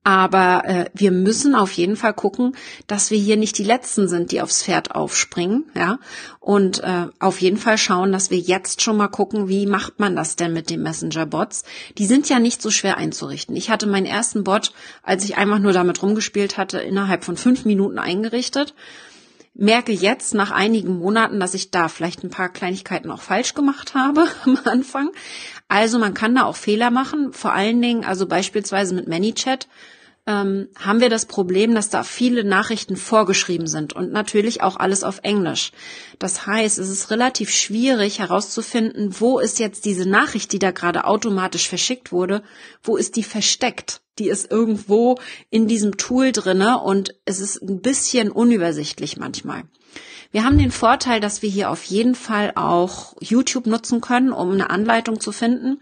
Aber 0.07 0.63
äh, 0.63 0.85
wir 0.93 1.11
müssen 1.11 1.53
auf 1.53 1.73
jeden 1.73 1.97
Fall 1.97 2.13
gucken, 2.13 2.55
dass 2.87 3.11
wir 3.11 3.17
hier 3.17 3.35
nicht 3.35 3.57
die 3.57 3.65
Letzten 3.65 4.07
sind, 4.07 4.31
die 4.31 4.39
aufs 4.39 4.63
Pferd 4.63 4.95
aufspringen, 4.95 5.65
ja. 5.75 5.99
Und 6.39 6.81
äh, 6.81 7.07
auf 7.19 7.41
jeden 7.41 7.57
Fall 7.57 7.77
schauen, 7.77 8.13
dass 8.13 8.31
wir 8.31 8.37
jetzt 8.37 8.81
schon 8.81 8.95
mal 8.95 9.09
gucken, 9.09 9.49
wie 9.49 9.65
macht 9.65 9.99
man 9.99 10.15
das 10.15 10.37
denn 10.37 10.53
mit 10.53 10.69
den 10.69 10.81
Messenger-Bots? 10.81 11.65
Die 11.97 12.05
sind 12.05 12.29
ja 12.29 12.39
nicht 12.39 12.61
so 12.61 12.71
schwer 12.71 12.95
einzurichten. 12.95 13.53
Ich 13.57 13.69
hatte 13.69 13.85
meinen 13.85 14.05
ersten 14.05 14.45
Bot, 14.45 14.71
als 15.03 15.25
ich 15.25 15.35
einfach 15.35 15.59
nur 15.59 15.73
damit 15.73 16.01
rumgespielt 16.01 16.55
hatte, 16.55 16.79
innerhalb 16.79 17.25
von 17.25 17.35
fünf 17.35 17.65
Minuten 17.65 17.99
eingerichtet 17.99 18.73
merke 19.59 19.91
jetzt 19.91 20.35
nach 20.35 20.51
einigen 20.51 20.99
Monaten, 20.99 21.39
dass 21.39 21.55
ich 21.55 21.71
da 21.71 21.87
vielleicht 21.87 22.23
ein 22.23 22.29
paar 22.29 22.49
Kleinigkeiten 22.49 23.09
auch 23.09 23.21
falsch 23.21 23.55
gemacht 23.55 23.95
habe 23.95 24.27
am 24.45 24.59
Anfang. 24.65 25.09
Also 25.67 25.97
man 25.99 26.13
kann 26.13 26.35
da 26.35 26.43
auch 26.43 26.55
Fehler 26.55 26.91
machen, 26.91 27.33
vor 27.33 27.53
allen 27.53 27.81
Dingen, 27.81 28.05
also 28.05 28.27
beispielsweise 28.27 28.93
mit 28.93 29.07
ManyChat 29.07 29.67
ähm, 30.27 30.67
haben 30.77 30.99
wir 30.99 31.09
das 31.09 31.25
Problem, 31.25 31.73
dass 31.73 31.89
da 31.89 32.03
viele 32.03 32.43
Nachrichten 32.43 32.97
vorgeschrieben 32.97 33.65
sind 33.65 33.93
und 33.93 34.11
natürlich 34.11 34.61
auch 34.61 34.75
alles 34.75 35.03
auf 35.03 35.21
Englisch. 35.23 35.71
Das 36.19 36.45
heißt, 36.45 36.77
es 36.77 36.89
ist 36.89 37.09
relativ 37.09 37.49
schwierig 37.49 38.19
herauszufinden, 38.19 39.15
wo 39.19 39.39
ist 39.39 39.57
jetzt 39.57 39.85
diese 39.85 40.07
Nachricht, 40.07 40.51
die 40.51 40.59
da 40.59 40.71
gerade 40.71 41.05
automatisch 41.05 41.69
verschickt 41.69 42.11
wurde, 42.11 42.43
wo 42.83 42.97
ist 42.97 43.15
die 43.15 43.23
versteckt? 43.23 44.01
Die 44.19 44.29
ist 44.29 44.51
irgendwo 44.51 45.17
in 45.49 45.67
diesem 45.67 45.95
Tool 45.95 46.31
drinne 46.31 46.79
und 46.79 47.15
es 47.25 47.39
ist 47.39 47.61
ein 47.61 47.81
bisschen 47.81 48.31
unübersichtlich 48.31 49.17
manchmal. 49.17 49.63
Wir 50.31 50.43
haben 50.43 50.57
den 50.57 50.71
Vorteil, 50.71 51.21
dass 51.21 51.41
wir 51.41 51.49
hier 51.49 51.69
auf 51.69 51.83
jeden 51.85 52.15
Fall 52.15 52.51
auch 52.55 53.15
YouTube 53.21 53.65
nutzen 53.65 54.01
können, 54.01 54.33
um 54.33 54.51
eine 54.51 54.69
Anleitung 54.69 55.21
zu 55.21 55.31
finden. 55.31 55.79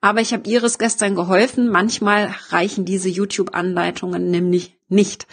Aber 0.00 0.20
ich 0.20 0.32
habe 0.32 0.48
Iris 0.48 0.78
gestern 0.78 1.14
geholfen. 1.14 1.68
Manchmal 1.68 2.34
reichen 2.50 2.84
diese 2.84 3.08
YouTube-Anleitungen 3.08 4.30
nämlich 4.30 4.78
nicht. 4.88 5.26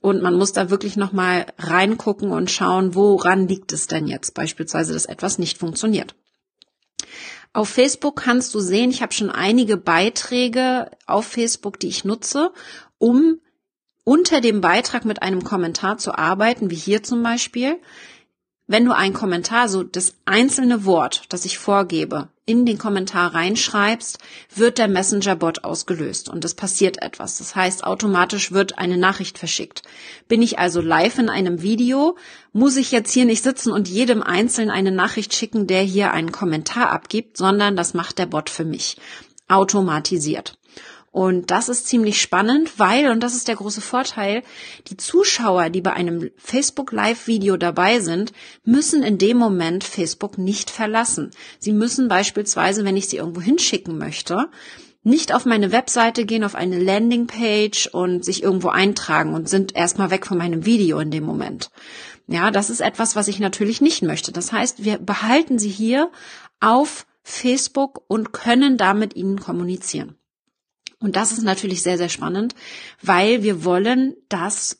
Und 0.00 0.20
man 0.20 0.34
muss 0.34 0.52
da 0.52 0.70
wirklich 0.70 0.96
nochmal 0.96 1.46
reingucken 1.58 2.30
und 2.30 2.50
schauen, 2.50 2.96
woran 2.96 3.46
liegt 3.46 3.72
es 3.72 3.86
denn 3.86 4.08
jetzt 4.08 4.34
beispielsweise, 4.34 4.92
dass 4.92 5.06
etwas 5.06 5.38
nicht 5.38 5.58
funktioniert. 5.58 6.16
Auf 7.52 7.68
Facebook 7.68 8.16
kannst 8.16 8.54
du 8.54 8.60
sehen, 8.60 8.90
ich 8.90 9.02
habe 9.02 9.12
schon 9.12 9.30
einige 9.30 9.76
Beiträge 9.76 10.90
auf 11.06 11.26
Facebook, 11.26 11.78
die 11.78 11.88
ich 11.88 12.04
nutze, 12.04 12.52
um 12.98 13.40
unter 14.04 14.40
dem 14.40 14.60
Beitrag 14.60 15.04
mit 15.04 15.22
einem 15.22 15.44
Kommentar 15.44 15.98
zu 15.98 16.16
arbeiten, 16.16 16.70
wie 16.70 16.76
hier 16.76 17.02
zum 17.02 17.22
Beispiel. 17.22 17.76
Wenn 18.68 18.84
du 18.84 18.92
einen 18.92 19.12
Kommentar, 19.12 19.68
so 19.68 19.82
das 19.82 20.14
einzelne 20.24 20.84
Wort, 20.84 21.24
das 21.30 21.44
ich 21.44 21.58
vorgebe, 21.58 22.28
in 22.46 22.64
den 22.64 22.78
Kommentar 22.78 23.34
reinschreibst, 23.34 24.18
wird 24.54 24.78
der 24.78 24.88
Messenger-Bot 24.88 25.64
ausgelöst 25.64 26.28
und 26.28 26.44
es 26.44 26.54
passiert 26.54 27.02
etwas. 27.02 27.38
Das 27.38 27.56
heißt, 27.56 27.84
automatisch 27.84 28.52
wird 28.52 28.78
eine 28.78 28.96
Nachricht 28.96 29.38
verschickt. 29.38 29.82
Bin 30.28 30.42
ich 30.42 30.58
also 30.58 30.80
live 30.80 31.18
in 31.18 31.28
einem 31.28 31.62
Video, 31.62 32.16
muss 32.52 32.76
ich 32.76 32.92
jetzt 32.92 33.12
hier 33.12 33.24
nicht 33.24 33.42
sitzen 33.42 33.72
und 33.72 33.88
jedem 33.88 34.22
Einzelnen 34.22 34.70
eine 34.70 34.92
Nachricht 34.92 35.34
schicken, 35.34 35.66
der 35.66 35.82
hier 35.82 36.12
einen 36.12 36.32
Kommentar 36.32 36.90
abgibt, 36.90 37.36
sondern 37.36 37.76
das 37.76 37.94
macht 37.94 38.18
der 38.18 38.26
Bot 38.26 38.48
für 38.48 38.64
mich. 38.64 38.96
Automatisiert. 39.48 40.56
Und 41.12 41.50
das 41.50 41.68
ist 41.68 41.86
ziemlich 41.86 42.22
spannend, 42.22 42.78
weil, 42.78 43.10
und 43.10 43.22
das 43.22 43.34
ist 43.34 43.46
der 43.46 43.56
große 43.56 43.82
Vorteil, 43.82 44.42
die 44.88 44.96
Zuschauer, 44.96 45.68
die 45.68 45.82
bei 45.82 45.92
einem 45.92 46.30
Facebook 46.38 46.90
Live-Video 46.90 47.58
dabei 47.58 48.00
sind, 48.00 48.32
müssen 48.64 49.02
in 49.02 49.18
dem 49.18 49.36
Moment 49.36 49.84
Facebook 49.84 50.38
nicht 50.38 50.70
verlassen. 50.70 51.30
Sie 51.58 51.72
müssen 51.72 52.08
beispielsweise, 52.08 52.86
wenn 52.86 52.96
ich 52.96 53.08
sie 53.08 53.18
irgendwo 53.18 53.42
hinschicken 53.42 53.98
möchte, 53.98 54.48
nicht 55.04 55.34
auf 55.34 55.44
meine 55.44 55.70
Webseite 55.70 56.24
gehen, 56.24 56.44
auf 56.44 56.54
eine 56.54 56.78
Landingpage 56.78 57.88
und 57.88 58.24
sich 58.24 58.42
irgendwo 58.42 58.68
eintragen 58.68 59.34
und 59.34 59.50
sind 59.50 59.76
erstmal 59.76 60.10
weg 60.10 60.26
von 60.26 60.38
meinem 60.38 60.64
Video 60.64 60.98
in 60.98 61.10
dem 61.10 61.24
Moment. 61.24 61.70
Ja, 62.26 62.50
das 62.50 62.70
ist 62.70 62.80
etwas, 62.80 63.16
was 63.16 63.28
ich 63.28 63.38
natürlich 63.38 63.82
nicht 63.82 64.02
möchte. 64.02 64.32
Das 64.32 64.50
heißt, 64.50 64.82
wir 64.84 64.96
behalten 64.96 65.58
sie 65.58 65.68
hier 65.68 66.10
auf 66.60 67.04
Facebook 67.22 68.02
und 68.06 68.32
können 68.32 68.78
damit 68.78 69.14
ihnen 69.14 69.38
kommunizieren. 69.38 70.16
Und 71.02 71.16
das 71.16 71.32
ist 71.32 71.42
natürlich 71.42 71.82
sehr, 71.82 71.98
sehr 71.98 72.08
spannend, 72.08 72.54
weil 73.02 73.42
wir 73.42 73.64
wollen, 73.64 74.14
dass 74.28 74.78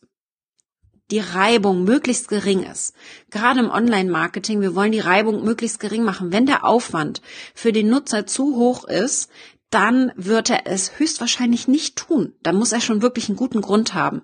die 1.11 1.19
Reibung 1.19 1.85
möglichst 1.85 2.29
gering 2.29 2.62
ist. 2.62 2.95
Gerade 3.31 3.61
im 3.61 3.71
Online-Marketing, 3.71 4.61
wir 4.61 4.75
wollen 4.75 4.93
die 4.93 5.00
Reibung 5.00 5.45
möglichst 5.45 5.79
gering 5.79 6.05
machen. 6.05 6.33
Wenn 6.33 6.47
der 6.47 6.64
Aufwand 6.64 7.21
für 7.55 7.73
den 7.73 7.88
Nutzer 7.88 8.26
zu 8.26 8.57
hoch 8.57 8.85
ist, 8.85 9.29
dann 9.69 10.12
wird 10.17 10.50
er 10.50 10.67
es 10.67 10.99
höchstwahrscheinlich 10.99 11.67
nicht 11.67 11.97
tun. 11.97 12.35
Da 12.43 12.52
muss 12.52 12.73
er 12.73 12.81
schon 12.81 13.02
wirklich 13.02 13.29
einen 13.29 13.37
guten 13.37 13.61
Grund 13.62 13.95
haben. 13.95 14.23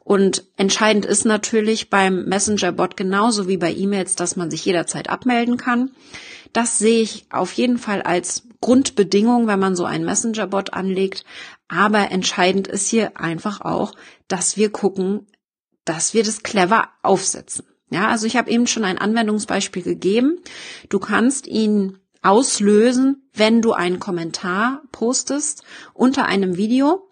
Und 0.00 0.44
entscheidend 0.56 1.06
ist 1.06 1.24
natürlich 1.24 1.90
beim 1.90 2.24
Messenger-Bot 2.24 2.96
genauso 2.96 3.48
wie 3.48 3.56
bei 3.56 3.72
E-Mails, 3.72 4.16
dass 4.16 4.36
man 4.36 4.50
sich 4.50 4.64
jederzeit 4.64 5.08
abmelden 5.10 5.56
kann. 5.56 5.90
Das 6.52 6.78
sehe 6.78 7.02
ich 7.02 7.26
auf 7.30 7.52
jeden 7.52 7.78
Fall 7.78 8.02
als 8.02 8.42
Grundbedingung, 8.62 9.46
wenn 9.46 9.58
man 9.58 9.76
so 9.76 9.84
einen 9.84 10.06
Messenger-Bot 10.06 10.72
anlegt. 10.72 11.26
Aber 11.68 12.10
entscheidend 12.10 12.66
ist 12.68 12.88
hier 12.88 13.20
einfach 13.20 13.60
auch, 13.60 13.92
dass 14.28 14.56
wir 14.56 14.70
gucken, 14.70 15.26
dass 15.84 16.14
wir 16.14 16.24
das 16.24 16.42
clever 16.42 16.88
aufsetzen. 17.02 17.66
Ja, 17.90 18.08
also 18.08 18.26
ich 18.26 18.36
habe 18.36 18.50
eben 18.50 18.66
schon 18.66 18.84
ein 18.84 18.96
Anwendungsbeispiel 18.96 19.82
gegeben. 19.82 20.40
Du 20.88 20.98
kannst 20.98 21.46
ihn 21.46 21.98
auslösen, 22.22 23.28
wenn 23.34 23.60
du 23.60 23.72
einen 23.72 24.00
Kommentar 24.00 24.82
postest 24.92 25.62
unter 25.92 26.24
einem 26.24 26.56
Video. 26.56 27.06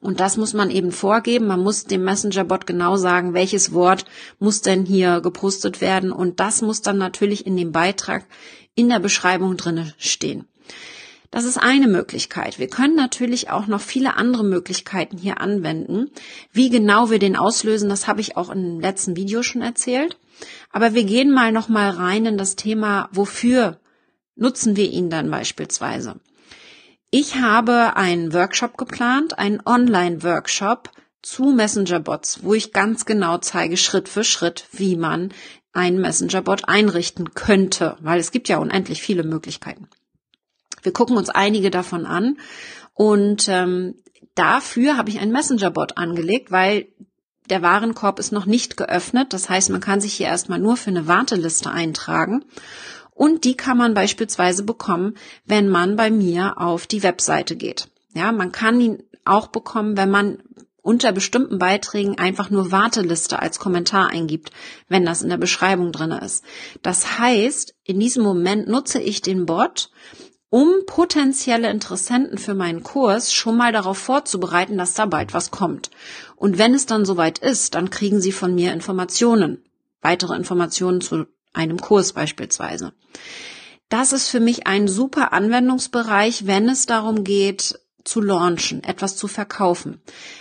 Und 0.00 0.20
das 0.20 0.36
muss 0.36 0.54
man 0.54 0.70
eben 0.70 0.92
vorgeben. 0.92 1.46
Man 1.46 1.62
muss 1.62 1.84
dem 1.84 2.04
Messenger-Bot 2.04 2.66
genau 2.66 2.96
sagen, 2.96 3.34
welches 3.34 3.72
Wort 3.72 4.04
muss 4.38 4.62
denn 4.62 4.86
hier 4.86 5.20
gepostet 5.20 5.80
werden. 5.80 6.12
Und 6.12 6.40
das 6.40 6.62
muss 6.62 6.82
dann 6.82 6.96
natürlich 6.96 7.46
in 7.46 7.56
dem 7.56 7.72
Beitrag 7.72 8.26
in 8.74 8.88
der 8.88 8.98
Beschreibung 8.98 9.56
drinne 9.56 9.92
stehen. 9.98 10.46
Das 11.30 11.44
ist 11.44 11.58
eine 11.58 11.86
Möglichkeit. 11.86 12.58
Wir 12.58 12.68
können 12.68 12.96
natürlich 12.96 13.50
auch 13.50 13.68
noch 13.68 13.80
viele 13.80 14.16
andere 14.16 14.42
Möglichkeiten 14.42 15.16
hier 15.16 15.40
anwenden. 15.40 16.10
Wie 16.52 16.70
genau 16.70 17.10
wir 17.10 17.20
den 17.20 17.36
auslösen, 17.36 17.88
das 17.88 18.08
habe 18.08 18.20
ich 18.20 18.36
auch 18.36 18.50
im 18.50 18.80
letzten 18.80 19.14
Video 19.16 19.42
schon 19.44 19.62
erzählt. 19.62 20.18
Aber 20.72 20.92
wir 20.94 21.04
gehen 21.04 21.30
mal 21.30 21.52
noch 21.52 21.68
mal 21.68 21.90
rein 21.90 22.26
in 22.26 22.36
das 22.36 22.56
Thema, 22.56 23.08
wofür 23.12 23.78
nutzen 24.34 24.74
wir 24.74 24.90
ihn 24.90 25.08
dann 25.08 25.30
beispielsweise. 25.30 26.16
Ich 27.12 27.36
habe 27.36 27.96
einen 27.96 28.32
Workshop 28.32 28.76
geplant, 28.76 29.38
einen 29.38 29.60
Online-Workshop 29.64 30.90
zu 31.22 31.52
Messenger-Bots, 31.52 32.42
wo 32.42 32.54
ich 32.54 32.72
ganz 32.72 33.04
genau 33.04 33.38
zeige, 33.38 33.76
Schritt 33.76 34.08
für 34.08 34.24
Schritt, 34.24 34.66
wie 34.72 34.96
man 34.96 35.32
einen 35.72 36.00
Messenger-Bot 36.00 36.68
einrichten 36.68 37.34
könnte, 37.34 37.96
weil 38.00 38.18
es 38.18 38.32
gibt 38.32 38.48
ja 38.48 38.58
unendlich 38.58 39.02
viele 39.02 39.22
Möglichkeiten. 39.22 39.88
Wir 40.82 40.92
gucken 40.92 41.16
uns 41.16 41.28
einige 41.28 41.70
davon 41.70 42.06
an 42.06 42.38
und 42.94 43.48
ähm, 43.48 43.94
dafür 44.34 44.96
habe 44.96 45.10
ich 45.10 45.20
einen 45.20 45.32
Messenger-Bot 45.32 45.96
angelegt, 45.96 46.50
weil 46.50 46.88
der 47.48 47.62
Warenkorb 47.62 48.18
ist 48.18 48.32
noch 48.32 48.46
nicht 48.46 48.76
geöffnet. 48.76 49.32
Das 49.32 49.50
heißt, 49.50 49.70
man 49.70 49.80
kann 49.80 50.00
sich 50.00 50.14
hier 50.14 50.26
erstmal 50.26 50.60
nur 50.60 50.76
für 50.76 50.90
eine 50.90 51.08
Warteliste 51.08 51.70
eintragen. 51.70 52.44
Und 53.10 53.44
die 53.44 53.56
kann 53.56 53.76
man 53.76 53.92
beispielsweise 53.92 54.62
bekommen, 54.62 55.14
wenn 55.44 55.68
man 55.68 55.96
bei 55.96 56.10
mir 56.10 56.58
auf 56.58 56.86
die 56.86 57.02
Webseite 57.02 57.56
geht. 57.56 57.88
Ja, 58.14 58.32
man 58.32 58.52
kann 58.52 58.80
ihn 58.80 59.02
auch 59.24 59.48
bekommen, 59.48 59.96
wenn 59.96 60.10
man 60.10 60.38
unter 60.82 61.12
bestimmten 61.12 61.58
Beiträgen 61.58 62.18
einfach 62.18 62.48
nur 62.48 62.72
Warteliste 62.72 63.38
als 63.38 63.58
Kommentar 63.58 64.08
eingibt, 64.08 64.50
wenn 64.88 65.04
das 65.04 65.20
in 65.22 65.28
der 65.28 65.36
Beschreibung 65.36 65.92
drinne 65.92 66.20
ist. 66.24 66.44
Das 66.82 67.18
heißt, 67.18 67.74
in 67.84 68.00
diesem 68.00 68.22
Moment 68.22 68.68
nutze 68.68 69.00
ich 69.00 69.20
den 69.20 69.44
Bot, 69.44 69.90
um 70.50 70.84
potenzielle 70.84 71.70
Interessenten 71.70 72.36
für 72.36 72.54
meinen 72.54 72.82
Kurs 72.82 73.32
schon 73.32 73.56
mal 73.56 73.72
darauf 73.72 73.98
vorzubereiten, 73.98 74.76
dass 74.76 74.94
da 74.94 75.06
bald 75.06 75.32
was 75.32 75.52
kommt. 75.52 75.90
Und 76.34 76.58
wenn 76.58 76.74
es 76.74 76.86
dann 76.86 77.04
soweit 77.04 77.38
ist, 77.38 77.76
dann 77.76 77.90
kriegen 77.90 78.20
sie 78.20 78.32
von 78.32 78.54
mir 78.54 78.72
Informationen, 78.72 79.64
weitere 80.02 80.36
Informationen 80.36 81.00
zu 81.00 81.26
einem 81.52 81.80
Kurs 81.80 82.12
beispielsweise. 82.12 82.92
Das 83.88 84.12
ist 84.12 84.28
für 84.28 84.40
mich 84.40 84.66
ein 84.66 84.88
super 84.88 85.32
Anwendungsbereich, 85.32 86.46
wenn 86.46 86.68
es 86.68 86.86
darum 86.86 87.24
geht, 87.24 87.80
zu 88.04 88.20
launchen, 88.20 88.82
etwas 88.82 89.16
zu 89.16 89.28
verkaufen. 89.28 90.00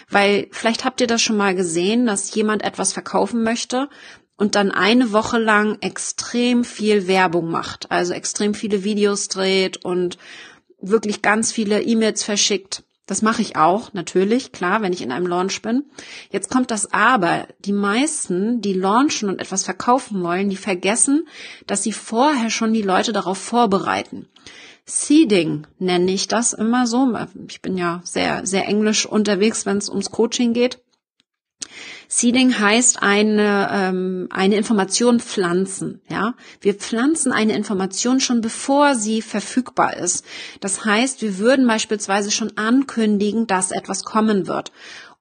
Weil 0.09 0.47
vielleicht 0.51 0.85
habt 0.85 1.01
ihr 1.01 1.07
das 1.07 1.21
schon 1.21 1.37
mal 1.37 1.55
gesehen, 1.55 2.05
dass 2.05 2.33
jemand 2.33 2.63
etwas 2.63 2.93
verkaufen 2.93 3.43
möchte 3.43 3.89
und 4.39 4.55
dann 4.55 4.71
eine 4.71 5.11
Woche 5.11 5.37
lang 5.37 5.77
extrem 5.81 6.63
viel 6.63 7.07
Werbung 7.07 7.51
macht, 7.51 7.91
also 7.91 8.13
extrem 8.13 8.53
viele 8.53 8.85
Videos 8.85 9.27
dreht 9.27 9.83
und 9.83 10.17
wirklich 10.81 11.21
ganz 11.21 11.51
viele 11.51 11.81
E-Mails 11.81 12.23
verschickt. 12.23 12.83
Das 13.05 13.21
mache 13.21 13.41
ich 13.41 13.57
auch, 13.57 13.91
natürlich, 13.93 14.53
klar, 14.53 14.81
wenn 14.81 14.93
ich 14.93 15.01
in 15.01 15.11
einem 15.11 15.25
Launch 15.25 15.61
bin. 15.61 15.83
Jetzt 16.31 16.49
kommt 16.49 16.71
das 16.71 16.93
Aber. 16.93 17.47
Die 17.65 17.73
meisten, 17.73 18.61
die 18.61 18.73
launchen 18.73 19.29
und 19.29 19.41
etwas 19.41 19.65
verkaufen 19.65 20.23
wollen, 20.23 20.49
die 20.49 20.57
vergessen, 20.57 21.27
dass 21.67 21.83
sie 21.83 21.91
vorher 21.91 22.49
schon 22.49 22.71
die 22.71 22.83
Leute 22.83 23.11
darauf 23.11 23.39
vorbereiten. 23.39 24.29
Seeding 24.85 25.67
nenne 25.79 26.11
ich 26.11 26.27
das 26.27 26.53
immer 26.53 26.87
so. 26.87 27.13
Ich 27.49 27.61
bin 27.61 27.77
ja 27.77 27.99
sehr, 28.05 28.45
sehr 28.45 28.67
englisch 28.67 29.05
unterwegs, 29.05 29.65
wenn 29.65 29.79
es 29.79 29.89
ums 29.89 30.11
Coaching 30.11 30.53
geht. 30.53 30.79
Seeding 32.07 32.59
heißt 32.59 33.01
eine, 33.01 33.69
ähm, 33.71 34.27
eine 34.31 34.55
Information 34.55 35.19
pflanzen. 35.19 36.01
Ja, 36.09 36.35
wir 36.61 36.73
pflanzen 36.73 37.31
eine 37.31 37.55
Information 37.55 38.19
schon 38.19 38.41
bevor 38.41 38.95
sie 38.95 39.21
verfügbar 39.21 39.97
ist. 39.97 40.25
Das 40.59 40.85
heißt, 40.85 41.21
wir 41.21 41.37
würden 41.37 41.67
beispielsweise 41.67 42.31
schon 42.31 42.57
ankündigen, 42.57 43.47
dass 43.47 43.71
etwas 43.71 44.03
kommen 44.03 44.47
wird 44.47 44.71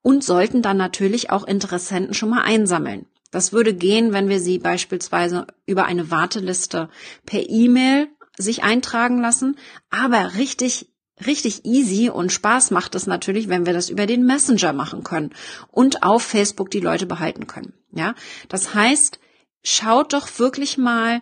und 0.01 0.23
sollten 0.23 0.61
dann 0.61 0.77
natürlich 0.77 1.29
auch 1.29 1.45
Interessenten 1.45 2.13
schon 2.13 2.29
mal 2.29 2.41
einsammeln. 2.41 3.05
Das 3.31 3.53
würde 3.53 3.73
gehen, 3.73 4.11
wenn 4.11 4.29
wir 4.29 4.39
sie 4.39 4.57
beispielsweise 4.57 5.45
über 5.65 5.85
eine 5.85 6.09
Warteliste 6.09 6.89
per 7.25 7.47
E-Mail 7.47 8.07
sich 8.37 8.63
eintragen 8.63 9.21
lassen, 9.21 9.57
aber 9.89 10.35
richtig 10.35 10.88
richtig 11.25 11.65
easy 11.65 12.09
und 12.09 12.31
Spaß 12.31 12.71
macht 12.71 12.95
es 12.95 13.07
natürlich, 13.07 13.49
wenn 13.49 13.65
wir 13.65 13.73
das 13.73 13.89
über 13.89 14.05
den 14.05 14.25
Messenger 14.25 14.73
machen 14.73 15.03
können 15.03 15.31
und 15.71 16.03
auf 16.03 16.23
Facebook 16.23 16.71
die 16.71 16.79
Leute 16.79 17.05
behalten 17.05 17.47
können. 17.47 17.73
Ja, 17.91 18.15
das 18.47 18.73
heißt, 18.73 19.19
schaut 19.63 20.13
doch 20.13 20.27
wirklich 20.39 20.77
mal, 20.77 21.21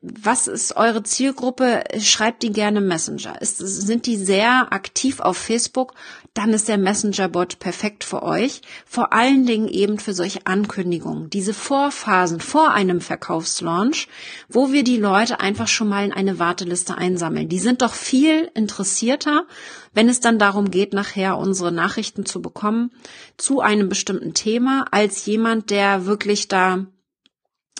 was 0.00 0.46
ist 0.46 0.76
eure 0.76 1.02
Zielgruppe? 1.02 1.82
Schreibt 1.98 2.42
die 2.42 2.52
gerne 2.52 2.80
Messenger. 2.80 3.40
Ist, 3.40 3.58
sind 3.58 4.06
die 4.06 4.16
sehr 4.16 4.72
aktiv 4.72 5.20
auf 5.20 5.36
Facebook? 5.36 5.94
Dann 6.36 6.52
ist 6.52 6.68
der 6.68 6.76
Messenger-Bot 6.76 7.60
perfekt 7.60 8.04
für 8.04 8.22
euch. 8.22 8.60
Vor 8.84 9.14
allen 9.14 9.46
Dingen 9.46 9.68
eben 9.68 9.98
für 9.98 10.12
solche 10.12 10.44
Ankündigungen. 10.44 11.30
Diese 11.30 11.54
Vorphasen 11.54 12.40
vor 12.40 12.72
einem 12.72 13.00
Verkaufslaunch, 13.00 14.06
wo 14.46 14.70
wir 14.70 14.84
die 14.84 14.98
Leute 14.98 15.40
einfach 15.40 15.66
schon 15.66 15.88
mal 15.88 16.04
in 16.04 16.12
eine 16.12 16.38
Warteliste 16.38 16.98
einsammeln. 16.98 17.48
Die 17.48 17.58
sind 17.58 17.80
doch 17.80 17.94
viel 17.94 18.50
interessierter, 18.52 19.46
wenn 19.94 20.10
es 20.10 20.20
dann 20.20 20.38
darum 20.38 20.70
geht, 20.70 20.92
nachher 20.92 21.38
unsere 21.38 21.72
Nachrichten 21.72 22.26
zu 22.26 22.42
bekommen 22.42 22.90
zu 23.38 23.62
einem 23.62 23.88
bestimmten 23.88 24.34
Thema, 24.34 24.84
als 24.90 25.24
jemand, 25.24 25.70
der 25.70 26.04
wirklich 26.04 26.48
da 26.48 26.84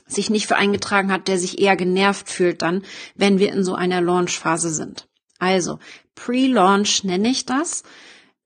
sich 0.06 0.30
nicht 0.30 0.46
für 0.46 0.56
eingetragen 0.56 1.12
hat, 1.12 1.28
der 1.28 1.38
sich 1.38 1.60
eher 1.60 1.76
genervt 1.76 2.30
fühlt 2.30 2.62
dann, 2.62 2.84
wenn 3.16 3.38
wir 3.38 3.52
in 3.52 3.64
so 3.64 3.74
einer 3.74 4.00
Launch-Phase 4.00 4.70
sind. 4.70 5.08
Also, 5.38 5.78
Pre-Launch 6.14 7.04
nenne 7.04 7.28
ich 7.28 7.44
das. 7.44 7.82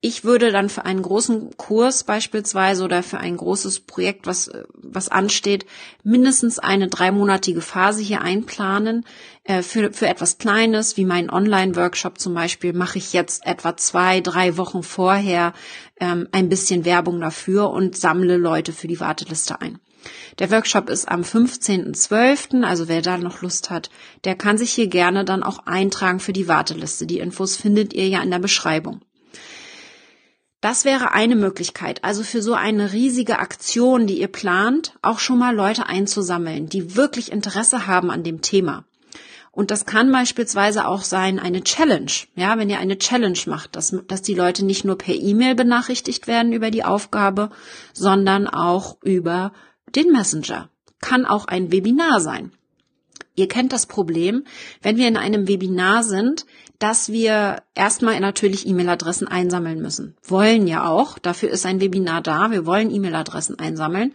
Ich 0.02 0.25
würde 0.25 0.50
dann 0.50 0.71
für 0.71 0.87
einen 0.87 1.02
großen 1.02 1.59
Kurs 1.59 2.04
beispielsweise 2.04 2.85
oder 2.85 3.02
für 3.02 3.19
ein 3.19 3.37
großes 3.37 3.80
Projekt, 3.80 4.26
was, 4.26 4.50
was 4.73 5.11
ansteht, 5.11 5.66
mindestens 6.02 6.59
eine 6.59 6.88
dreimonatige 6.88 7.61
Phase 7.61 8.00
hier 8.00 8.23
einplanen. 8.23 9.04
Äh, 9.45 9.62
für, 9.62 9.92
für 9.92 10.09
etwas 10.09 10.38
Kleines, 10.38 10.97
wie 10.97 11.04
mein 11.04 11.28
Online-Workshop 11.28 12.19
zum 12.19 12.33
Beispiel, 12.33 12.73
mache 12.73 12.97
ich 12.97 13.12
jetzt 13.12 13.45
etwa 13.45 13.76
zwei, 13.76 14.23
drei 14.23 14.57
Wochen 14.57 14.83
vorher 14.83 15.52
ähm, 16.00 16.28
ein 16.33 16.49
bisschen 16.49 16.87
Werbung 16.87 17.21
dafür 17.21 17.69
und 17.69 17.95
sammle 17.95 18.38
Leute 18.38 18.73
für 18.73 18.88
die 18.88 19.00
Warteliste 19.00 19.61
ein. 19.61 19.80
Der 20.38 20.50
Workshop 20.50 20.88
ist 20.88 21.11
am 21.11 21.21
15.12., 21.21 22.64
also 22.64 22.88
wer 22.88 23.03
da 23.03 23.18
noch 23.18 23.42
Lust 23.42 23.68
hat, 23.68 23.90
der 24.25 24.35
kann 24.35 24.57
sich 24.57 24.72
hier 24.72 24.87
gerne 24.87 25.27
dann 25.27 25.42
auch 25.42 25.66
eintragen 25.66 26.20
für 26.20 26.33
die 26.33 26.48
Warteliste. 26.48 27.05
Die 27.05 27.18
Infos 27.18 27.57
findet 27.57 27.92
ihr 27.92 28.09
ja 28.09 28.22
in 28.22 28.31
der 28.31 28.38
Beschreibung. 28.38 29.03
Das 30.61 30.85
wäre 30.85 31.12
eine 31.12 31.37
Möglichkeit, 31.37 32.05
also 32.05 32.23
für 32.23 32.42
so 32.42 32.53
eine 32.53 32.92
riesige 32.92 33.38
Aktion, 33.38 34.07
die 34.07 34.20
ihr 34.20 34.29
plant, 34.29 34.92
auch 35.01 35.18
schon 35.18 35.38
mal 35.38 35.55
Leute 35.55 35.87
einzusammeln, 35.87 36.68
die 36.68 36.96
wirklich 36.96 37.33
Interesse 37.33 37.87
haben 37.87 38.11
an 38.11 38.25
dem 38.25 38.42
Thema. 38.42 38.85
Und 39.53 39.70
das 39.70 39.85
kann 39.85 40.12
beispielsweise 40.12 40.87
auch 40.87 41.03
sein 41.03 41.38
eine 41.38 41.64
Challenge. 41.64 42.12
Ja, 42.37 42.59
wenn 42.59 42.70
ihr 42.70 42.79
eine 42.79 42.99
Challenge 42.99 43.38
macht, 43.46 43.75
dass, 43.75 43.96
dass 44.07 44.23
die 44.23 44.35
Leute 44.35 44.64
nicht 44.64 44.85
nur 44.85 44.96
per 44.96 45.14
E-Mail 45.14 45.55
benachrichtigt 45.55 46.27
werden 46.27 46.53
über 46.53 46.70
die 46.70 46.85
Aufgabe, 46.85 47.51
sondern 47.92 48.46
auch 48.46 48.99
über 49.03 49.53
den 49.96 50.12
Messenger. 50.12 50.68
Kann 51.01 51.25
auch 51.25 51.46
ein 51.46 51.73
Webinar 51.73 52.20
sein. 52.20 52.53
Ihr 53.35 53.49
kennt 53.49 53.73
das 53.73 53.87
Problem, 53.87 54.44
wenn 54.83 54.99
wir 54.99 55.09
in 55.09 55.16
einem 55.16 55.49
Webinar 55.49 56.05
sind, 56.05 56.46
dass 56.81 57.12
wir 57.12 57.62
erstmal 57.75 58.19
natürlich 58.21 58.66
E-Mail-Adressen 58.66 59.29
einsammeln 59.29 59.83
müssen. 59.83 60.16
Wollen 60.27 60.66
ja 60.66 60.88
auch. 60.88 61.19
Dafür 61.19 61.51
ist 61.51 61.66
ein 61.66 61.81
Webinar 61.81 62.23
da. 62.23 62.51
Wir 62.51 62.64
wollen 62.64 62.90
E-Mail-Adressen 62.90 63.59
einsammeln. 63.59 64.14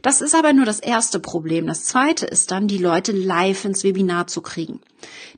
Das 0.00 0.22
ist 0.22 0.34
aber 0.34 0.54
nur 0.54 0.64
das 0.64 0.80
erste 0.80 1.20
Problem. 1.20 1.66
Das 1.66 1.84
zweite 1.84 2.24
ist 2.24 2.50
dann, 2.50 2.68
die 2.68 2.78
Leute 2.78 3.12
live 3.12 3.66
ins 3.66 3.84
Webinar 3.84 4.26
zu 4.26 4.40
kriegen. 4.40 4.80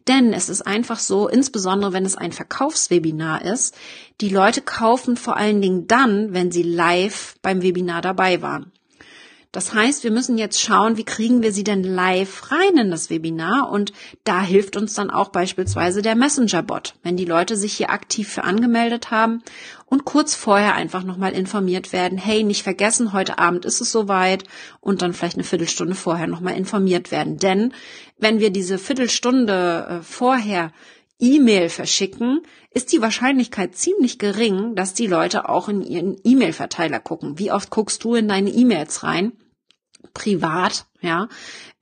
Denn 0.07 0.33
es 0.33 0.49
ist 0.49 0.63
einfach 0.63 1.01
so, 1.01 1.29
insbesondere 1.29 1.93
wenn 1.93 2.07
es 2.07 2.17
ein 2.17 2.31
Verkaufswebinar 2.31 3.45
ist, 3.45 3.75
die 4.21 4.31
Leute 4.31 4.63
kaufen 4.63 5.17
vor 5.17 5.37
allen 5.37 5.61
Dingen 5.61 5.89
dann, 5.89 6.33
wenn 6.33 6.53
sie 6.53 6.63
live 6.63 7.35
beim 7.43 7.61
Webinar 7.61 8.03
dabei 8.03 8.41
waren. 8.41 8.71
Das 9.51 9.73
heißt, 9.73 10.05
wir 10.05 10.11
müssen 10.11 10.37
jetzt 10.37 10.61
schauen, 10.61 10.99
wie 10.99 11.05
kriegen 11.05 11.43
wir 11.43 11.53
sie 11.53 11.65
denn 11.65 11.83
live 11.83 12.53
rein 12.53 12.77
in 12.77 12.91
das 12.91 13.09
Webinar 13.09 13.71
und 13.71 13.95
da 14.25 14.43
hilft 14.43 14.77
uns 14.77 14.93
dann 14.93 15.11
auch 15.11 15.31
beispielsweise 15.31 16.03
der 16.03 16.17
Messenger-Bot, 16.17 16.97
wenn 17.03 17.17
die 17.17 17.25
Leute 17.25 17.57
sich 17.57 17.73
hier 17.73 17.89
aktiv 17.89 18.29
für 18.29 18.45
angemeldet 18.45 19.11
haben 19.11 19.43
und 19.87 20.05
kurz 20.05 20.35
vorher 20.35 20.75
einfach 20.75 21.03
nochmal 21.03 21.33
informiert 21.33 21.95
werden, 21.95 22.19
hey, 22.19 22.45
nicht 22.45 22.63
vergessen, 22.63 23.15
heute 23.15 23.39
Abend 23.39 23.65
ist 23.65 23.81
es 23.81 23.91
soweit 23.91 24.45
und 24.81 25.01
dann 25.01 25.15
vielleicht 25.15 25.37
eine 25.37 25.45
Viertelstunde 25.45 25.95
vorher 25.95 26.27
nochmal 26.27 26.55
informiert 26.55 27.11
werden. 27.11 27.39
Denn 27.39 27.73
wenn 28.19 28.41
wir 28.41 28.51
diese 28.51 28.77
Viertelstunde 28.77 29.87
äh, 29.89 30.03
vorher 30.03 30.73
E-Mail 31.19 31.69
verschicken, 31.69 32.43
ist 32.71 32.93
die 32.93 33.03
Wahrscheinlichkeit 33.03 33.75
ziemlich 33.75 34.19
gering, 34.19 34.75
dass 34.77 34.95
die 34.95 35.07
Leute 35.07 35.49
auch 35.49 35.69
in 35.69 35.83
ihren 35.83 36.17
E-Mail-Verteiler 36.23 37.01
gucken. 37.01 37.39
Wie 37.39 37.51
oft 37.51 37.71
guckst 37.71 38.05
du 38.05 38.15
in 38.15 38.29
deine 38.29 38.51
E-Mails 38.51 39.03
rein? 39.03 39.33
Privat, 40.15 40.87
ja. 41.01 41.29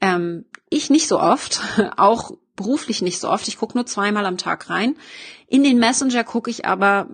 Ähm, 0.00 0.46
ich 0.70 0.90
nicht 0.90 1.06
so 1.06 1.20
oft, 1.20 1.60
auch 1.96 2.32
beruflich 2.56 3.02
nicht 3.02 3.20
so 3.20 3.28
oft. 3.28 3.46
Ich 3.48 3.58
gucke 3.58 3.76
nur 3.76 3.86
zweimal 3.86 4.26
am 4.26 4.38
Tag 4.38 4.70
rein. 4.70 4.96
In 5.46 5.62
den 5.62 5.78
Messenger 5.78 6.24
gucke 6.24 6.50
ich 6.50 6.64
aber 6.64 7.08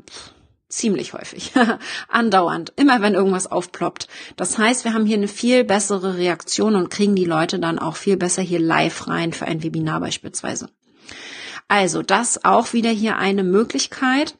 ziemlich 0.68 1.12
häufig, 1.12 1.52
andauernd, 2.08 2.72
immer 2.76 3.02
wenn 3.02 3.14
irgendwas 3.14 3.50
aufploppt. 3.50 4.08
Das 4.36 4.56
heißt, 4.56 4.84
wir 4.84 4.94
haben 4.94 5.04
hier 5.04 5.18
eine 5.18 5.28
viel 5.28 5.64
bessere 5.64 6.16
Reaktion 6.16 6.76
und 6.76 6.88
kriegen 6.88 7.14
die 7.14 7.26
Leute 7.26 7.58
dann 7.58 7.78
auch 7.78 7.96
viel 7.96 8.16
besser 8.16 8.42
hier 8.42 8.60
live 8.60 9.06
rein 9.06 9.32
für 9.32 9.44
ein 9.44 9.62
Webinar 9.62 10.00
beispielsweise. 10.00 10.70
Also 11.68 12.02
das 12.02 12.44
auch 12.44 12.72
wieder 12.72 12.90
hier 12.90 13.16
eine 13.16 13.44
Möglichkeit. 13.44 14.36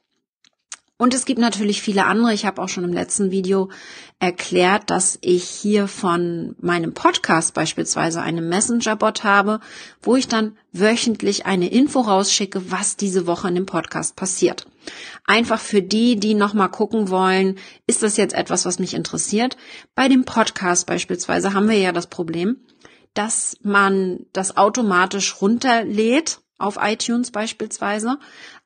Und 1.03 1.15
es 1.15 1.25
gibt 1.25 1.41
natürlich 1.41 1.83
viele 1.83 2.05
andere. 2.05 2.33
Ich 2.33 2.47
habe 2.47 2.63
auch 2.63 2.69
schon 2.69 2.85
im 2.85 2.93
letzten 2.93 3.33
Video 3.33 3.71
erklärt, 4.21 4.89
dass 4.89 5.19
ich 5.21 5.43
hier 5.43 5.89
von 5.89 6.55
meinem 6.61 6.95
Podcast 6.95 7.55
beispielsweise 7.55 8.23
einen 8.23 8.49
Messenger-Bot 8.49 9.25
habe, 9.25 9.59
wo 10.01 10.15
ich 10.15 10.29
dann 10.29 10.57
wöchentlich 10.71 11.45
eine 11.45 11.73
Info 11.73 12.03
rausschicke, 12.03 12.71
was 12.71 12.97
diese 12.97 13.27
Woche 13.27 13.49
in 13.49 13.57
dem 13.57 13.67
Podcast 13.67 14.15
passiert. 14.15 14.69
Einfach 15.27 15.59
für 15.59 15.83
die, 15.83 16.21
die 16.21 16.35
nochmal 16.35 16.71
gucken 16.71 17.09
wollen, 17.09 17.59
ist 17.89 18.05
das 18.05 18.17
jetzt 18.17 18.35
etwas, 18.35 18.65
was 18.65 18.79
mich 18.79 18.95
interessiert. 18.95 19.57
Bei 19.97 20.07
dem 20.07 20.25
Podcast 20.25 20.87
beispielsweise 20.87 21.53
haben 21.53 21.69
wir 21.69 21.79
ja 21.79 21.91
das 21.91 22.07
Problem, 22.07 22.59
dass 23.13 23.57
man 23.63 24.27
das 24.33 24.57
automatisch 24.57 25.41
runterlädt 25.41 26.39
auf 26.63 26.79
iTunes 26.81 27.31
beispielsweise, 27.31 28.19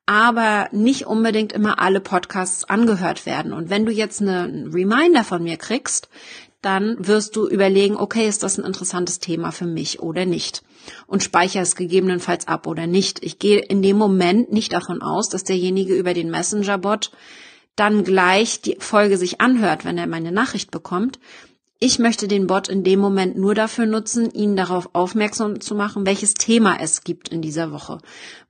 aber 0.07 0.69
nicht 0.73 1.07
unbedingt 1.07 1.53
immer 1.53 1.81
alle 1.81 2.01
Podcasts 2.01 2.65
angehört 2.65 3.27
werden. 3.27 3.53
Und 3.53 3.71
wenn 3.71 3.87
du 3.87 3.93
jetzt 3.93 4.21
einen 4.21 4.73
Reminder 4.73 5.25
von 5.25 5.43
mir 5.43 5.57
kriegst, 5.57 6.09
dann 6.63 6.97
wirst 6.99 7.37
du 7.37 7.47
überlegen, 7.49 7.97
okay, 7.97 8.27
ist 8.27 8.43
das 8.43 8.59
ein 8.59 8.65
interessantes 8.65 9.21
Thema 9.21 9.53
für 9.53 9.67
mich 9.67 10.01
oder 10.01 10.25
nicht? 10.25 10.63
Und 11.07 11.23
speicher 11.23 11.61
es 11.61 11.77
gegebenenfalls 11.77 12.49
ab 12.49 12.67
oder 12.67 12.87
nicht. 12.87 13.23
Ich 13.23 13.39
gehe 13.39 13.61
in 13.61 13.83
dem 13.83 13.97
Moment 13.97 14.53
nicht 14.53 14.73
davon 14.73 15.03
aus, 15.03 15.29
dass 15.29 15.45
derjenige 15.45 15.95
über 15.95 16.15
den 16.15 16.31
Messenger-Bot 16.31 17.13
dann 17.77 18.05
gleich 18.05 18.63
die 18.63 18.77
Folge 18.81 19.19
sich 19.19 19.41
anhört, 19.41 19.85
wenn 19.85 19.99
er 19.99 20.07
meine 20.07 20.33
Nachricht 20.33 20.71
bekommt. 20.71 21.19
Ich 21.79 21.99
möchte 21.99 22.27
den 22.27 22.47
Bot 22.47 22.69
in 22.69 22.85
dem 22.85 23.01
Moment 23.01 23.37
nur 23.37 23.55
dafür 23.55 23.85
nutzen, 23.85 24.31
ihn 24.31 24.57
darauf 24.57 24.89
aufmerksam 24.95 25.61
zu 25.61 25.75
machen, 25.75 26.07
welches 26.07 26.33
Thema 26.33 26.79
es 26.81 27.05
gibt 27.05 27.29
in 27.29 27.43
dieser 27.43 27.71
Woche, 27.71 27.99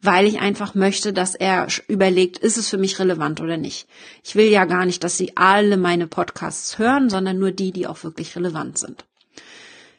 weil 0.01 0.27
ich 0.27 0.39
einfach 0.39 0.77
möchte, 0.77 1.13
dass 1.13 1.35
er 1.35 1.67
überlegt, 1.89 2.39
ist 2.39 2.57
es 2.57 2.69
für 2.69 2.79
mich 2.79 3.01
relevant 3.01 3.41
oder 3.41 3.57
nicht. 3.57 3.89
Ich 4.23 4.37
will 4.37 4.47
ja 4.49 4.65
gar 4.65 4.87
nicht, 4.87 5.03
dass 5.03 5.17
Sie 5.17 5.37
alle 5.37 5.77
meine 5.77 6.07
Podcasts 6.07 6.79
hören, 6.79 7.11
sondern 7.11 7.41
nur 7.41 7.51
die, 7.51 7.73
die 7.73 7.89
auch 7.89 8.05
wirklich 8.05 8.37
relevant 8.37 8.79
sind. 8.79 9.05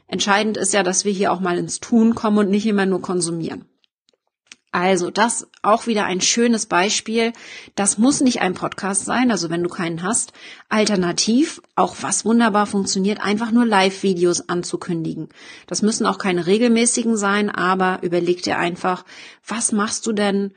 Entscheidend 0.07 0.55
ist 0.55 0.73
ja, 0.73 0.83
dass 0.83 1.03
wir 1.03 1.11
hier 1.11 1.33
auch 1.33 1.41
mal 1.41 1.57
ins 1.57 1.81
Tun 1.81 2.15
kommen 2.15 2.37
und 2.37 2.49
nicht 2.49 2.65
immer 2.65 2.85
nur 2.85 3.01
konsumieren. 3.01 3.65
Also 4.71 5.09
das 5.09 5.47
auch 5.61 5.87
wieder 5.87 6.05
ein 6.05 6.19
schönes 6.19 6.65
Beispiel. 6.65 7.33
Das 7.75 7.97
muss 7.97 8.21
nicht 8.21 8.41
ein 8.41 8.53
Podcast 8.53 9.05
sein, 9.05 9.31
also 9.31 9.49
wenn 9.49 9.63
du 9.63 9.69
keinen 9.69 10.03
hast. 10.03 10.33
Alternativ, 10.69 11.61
auch 11.75 11.95
was 12.01 12.25
wunderbar 12.25 12.65
funktioniert, 12.65 13.21
einfach 13.21 13.51
nur 13.51 13.65
Live-Videos 13.65 14.49
anzukündigen. 14.49 15.29
Das 15.67 15.81
müssen 15.81 16.05
auch 16.05 16.17
keine 16.17 16.47
regelmäßigen 16.47 17.15
sein, 17.15 17.49
aber 17.49 17.99
überleg 18.01 18.43
dir 18.43 18.57
einfach, 18.57 19.05
was 19.45 19.71
machst 19.71 20.05
du 20.05 20.11
denn 20.11 20.53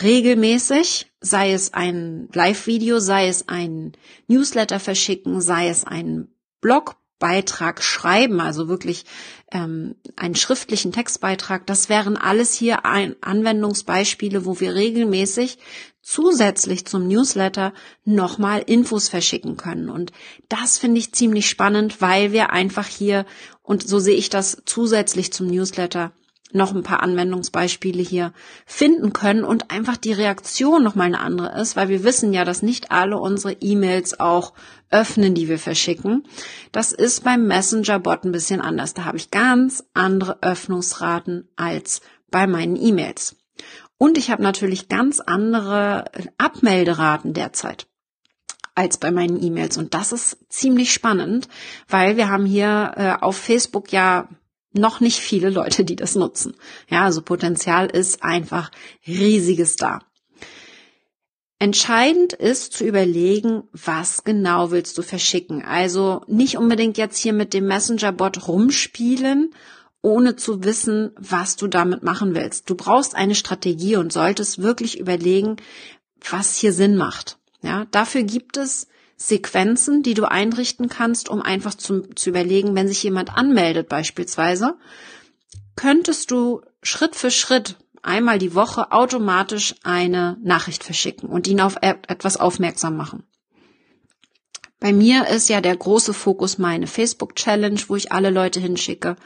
regelmäßig? 0.00 1.10
Sei 1.20 1.52
es 1.52 1.74
ein 1.74 2.28
Live-Video, 2.32 3.00
sei 3.00 3.26
es 3.26 3.48
ein 3.48 3.92
Newsletter 4.28 4.78
verschicken, 4.78 5.40
sei 5.40 5.68
es 5.68 5.84
ein 5.84 6.28
Blog 6.60 6.96
Beitrag 7.18 7.82
schreiben, 7.82 8.40
also 8.40 8.68
wirklich 8.68 9.04
ähm, 9.52 9.96
einen 10.16 10.34
schriftlichen 10.34 10.92
Textbeitrag, 10.92 11.66
das 11.66 11.88
wären 11.88 12.16
alles 12.16 12.54
hier 12.54 12.84
ein 12.84 13.16
Anwendungsbeispiele, 13.20 14.44
wo 14.44 14.60
wir 14.60 14.74
regelmäßig 14.74 15.58
zusätzlich 16.02 16.86
zum 16.86 17.06
Newsletter 17.06 17.74
nochmal 18.04 18.62
Infos 18.64 19.08
verschicken 19.08 19.56
können. 19.56 19.90
Und 19.90 20.12
das 20.48 20.78
finde 20.78 21.00
ich 21.00 21.12
ziemlich 21.12 21.48
spannend, 21.48 22.00
weil 22.00 22.32
wir 22.32 22.50
einfach 22.50 22.86
hier, 22.86 23.26
und 23.62 23.86
so 23.86 23.98
sehe 23.98 24.16
ich 24.16 24.30
das 24.30 24.62
zusätzlich 24.64 25.32
zum 25.32 25.48
Newsletter, 25.48 26.12
noch 26.52 26.74
ein 26.74 26.82
paar 26.82 27.02
Anwendungsbeispiele 27.02 28.02
hier 28.02 28.32
finden 28.66 29.12
können 29.12 29.44
und 29.44 29.70
einfach 29.70 29.96
die 29.96 30.12
Reaktion 30.12 30.82
noch 30.82 30.94
mal 30.94 31.04
eine 31.04 31.20
andere 31.20 31.60
ist, 31.60 31.76
weil 31.76 31.88
wir 31.88 32.04
wissen 32.04 32.32
ja, 32.32 32.44
dass 32.44 32.62
nicht 32.62 32.90
alle 32.90 33.18
unsere 33.18 33.54
E-Mails 33.60 34.18
auch 34.18 34.54
öffnen, 34.90 35.34
die 35.34 35.48
wir 35.48 35.58
verschicken. 35.58 36.24
Das 36.72 36.92
ist 36.92 37.24
beim 37.24 37.46
Messenger-Bot 37.46 38.24
ein 38.24 38.32
bisschen 38.32 38.60
anders. 38.60 38.94
Da 38.94 39.04
habe 39.04 39.18
ich 39.18 39.30
ganz 39.30 39.84
andere 39.94 40.42
Öffnungsraten 40.42 41.48
als 41.56 42.00
bei 42.30 42.46
meinen 42.46 42.76
E-Mails. 42.76 43.36
Und 43.98 44.16
ich 44.16 44.30
habe 44.30 44.42
natürlich 44.42 44.88
ganz 44.88 45.20
andere 45.20 46.04
Abmelderaten 46.38 47.34
derzeit 47.34 47.86
als 48.74 48.96
bei 48.96 49.10
meinen 49.10 49.42
E-Mails. 49.42 49.76
Und 49.76 49.92
das 49.92 50.12
ist 50.12 50.38
ziemlich 50.48 50.92
spannend, 50.92 51.48
weil 51.88 52.16
wir 52.16 52.28
haben 52.28 52.46
hier 52.46 52.92
äh, 52.96 53.12
auf 53.20 53.36
Facebook 53.36 53.90
ja 53.90 54.28
noch 54.72 55.00
nicht 55.00 55.18
viele 55.18 55.50
Leute, 55.50 55.84
die 55.84 55.96
das 55.96 56.14
nutzen. 56.14 56.54
Ja, 56.88 57.04
also 57.04 57.22
Potenzial 57.22 57.86
ist 57.86 58.22
einfach 58.22 58.70
riesiges 59.06 59.76
da. 59.76 60.00
Entscheidend 61.60 62.34
ist 62.34 62.72
zu 62.72 62.84
überlegen, 62.84 63.64
was 63.72 64.22
genau 64.22 64.70
willst 64.70 64.96
du 64.96 65.02
verschicken. 65.02 65.64
Also 65.64 66.22
nicht 66.28 66.56
unbedingt 66.56 66.98
jetzt 66.98 67.18
hier 67.18 67.32
mit 67.32 67.52
dem 67.52 67.66
Messenger-Bot 67.66 68.46
rumspielen, 68.46 69.52
ohne 70.00 70.36
zu 70.36 70.62
wissen, 70.62 71.10
was 71.16 71.56
du 71.56 71.66
damit 71.66 72.04
machen 72.04 72.36
willst. 72.36 72.70
Du 72.70 72.76
brauchst 72.76 73.16
eine 73.16 73.34
Strategie 73.34 73.96
und 73.96 74.12
solltest 74.12 74.62
wirklich 74.62 75.00
überlegen, 75.00 75.56
was 76.30 76.54
hier 76.54 76.72
Sinn 76.72 76.96
macht. 76.96 77.38
Ja, 77.62 77.86
dafür 77.90 78.22
gibt 78.22 78.56
es 78.56 78.86
Sequenzen, 79.18 80.04
die 80.04 80.14
du 80.14 80.30
einrichten 80.30 80.88
kannst, 80.88 81.28
um 81.28 81.42
einfach 81.42 81.74
zu, 81.74 82.02
zu 82.14 82.30
überlegen, 82.30 82.76
wenn 82.76 82.88
sich 82.88 83.02
jemand 83.02 83.36
anmeldet 83.36 83.88
beispielsweise, 83.88 84.76
könntest 85.74 86.30
du 86.30 86.62
Schritt 86.82 87.16
für 87.16 87.32
Schritt 87.32 87.76
einmal 88.02 88.38
die 88.38 88.54
Woche 88.54 88.92
automatisch 88.92 89.74
eine 89.82 90.38
Nachricht 90.42 90.84
verschicken 90.84 91.28
und 91.28 91.48
ihn 91.48 91.60
auf 91.60 91.76
etwas 91.82 92.36
aufmerksam 92.36 92.96
machen. 92.96 93.24
Bei 94.80 94.92
mir 94.92 95.26
ist 95.26 95.48
ja 95.48 95.60
der 95.60 95.76
große 95.76 96.14
Fokus 96.14 96.58
meine 96.58 96.86
Facebook 96.86 97.34
Challenge, 97.34 97.80
wo 97.88 97.96
ich 97.96 98.12
alle 98.12 98.30
Leute 98.30 98.60
hinschicke 98.60 99.16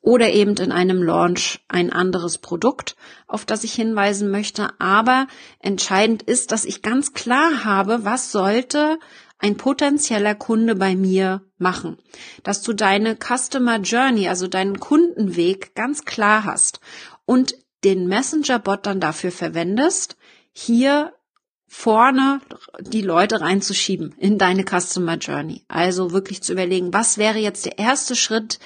oder 0.00 0.32
eben 0.32 0.56
in 0.56 0.72
einem 0.72 1.02
Launch 1.02 1.60
ein 1.68 1.92
anderes 1.92 2.38
Produkt, 2.38 2.96
auf 3.26 3.44
das 3.44 3.62
ich 3.62 3.74
hinweisen 3.74 4.30
möchte. 4.30 4.70
Aber 4.80 5.26
entscheidend 5.60 6.22
ist, 6.22 6.50
dass 6.50 6.64
ich 6.64 6.82
ganz 6.82 7.12
klar 7.12 7.64
habe, 7.64 8.04
was 8.04 8.32
sollte 8.32 8.98
ein 9.38 9.56
potenzieller 9.56 10.34
Kunde 10.34 10.74
bei 10.74 10.96
mir 10.96 11.42
machen, 11.58 11.98
dass 12.42 12.62
du 12.62 12.72
deine 12.72 13.16
Customer 13.16 13.78
Journey, 13.78 14.28
also 14.28 14.48
deinen 14.48 14.80
Kundenweg 14.80 15.74
ganz 15.74 16.04
klar 16.04 16.44
hast 16.44 16.80
und 17.24 17.54
den 17.84 18.08
Messenger-Bot 18.08 18.86
dann 18.86 19.00
dafür 19.00 19.30
verwendest, 19.30 20.16
hier 20.52 21.12
vorne 21.68 22.40
die 22.80 23.02
Leute 23.02 23.40
reinzuschieben 23.40 24.14
in 24.18 24.38
deine 24.38 24.64
Customer 24.64 25.16
Journey. 25.16 25.64
Also 25.68 26.12
wirklich 26.12 26.42
zu 26.42 26.52
überlegen, 26.52 26.92
was 26.92 27.18
wäre 27.18 27.38
jetzt 27.38 27.66
der 27.66 27.78
erste 27.78 28.16
Schritt, 28.16 28.58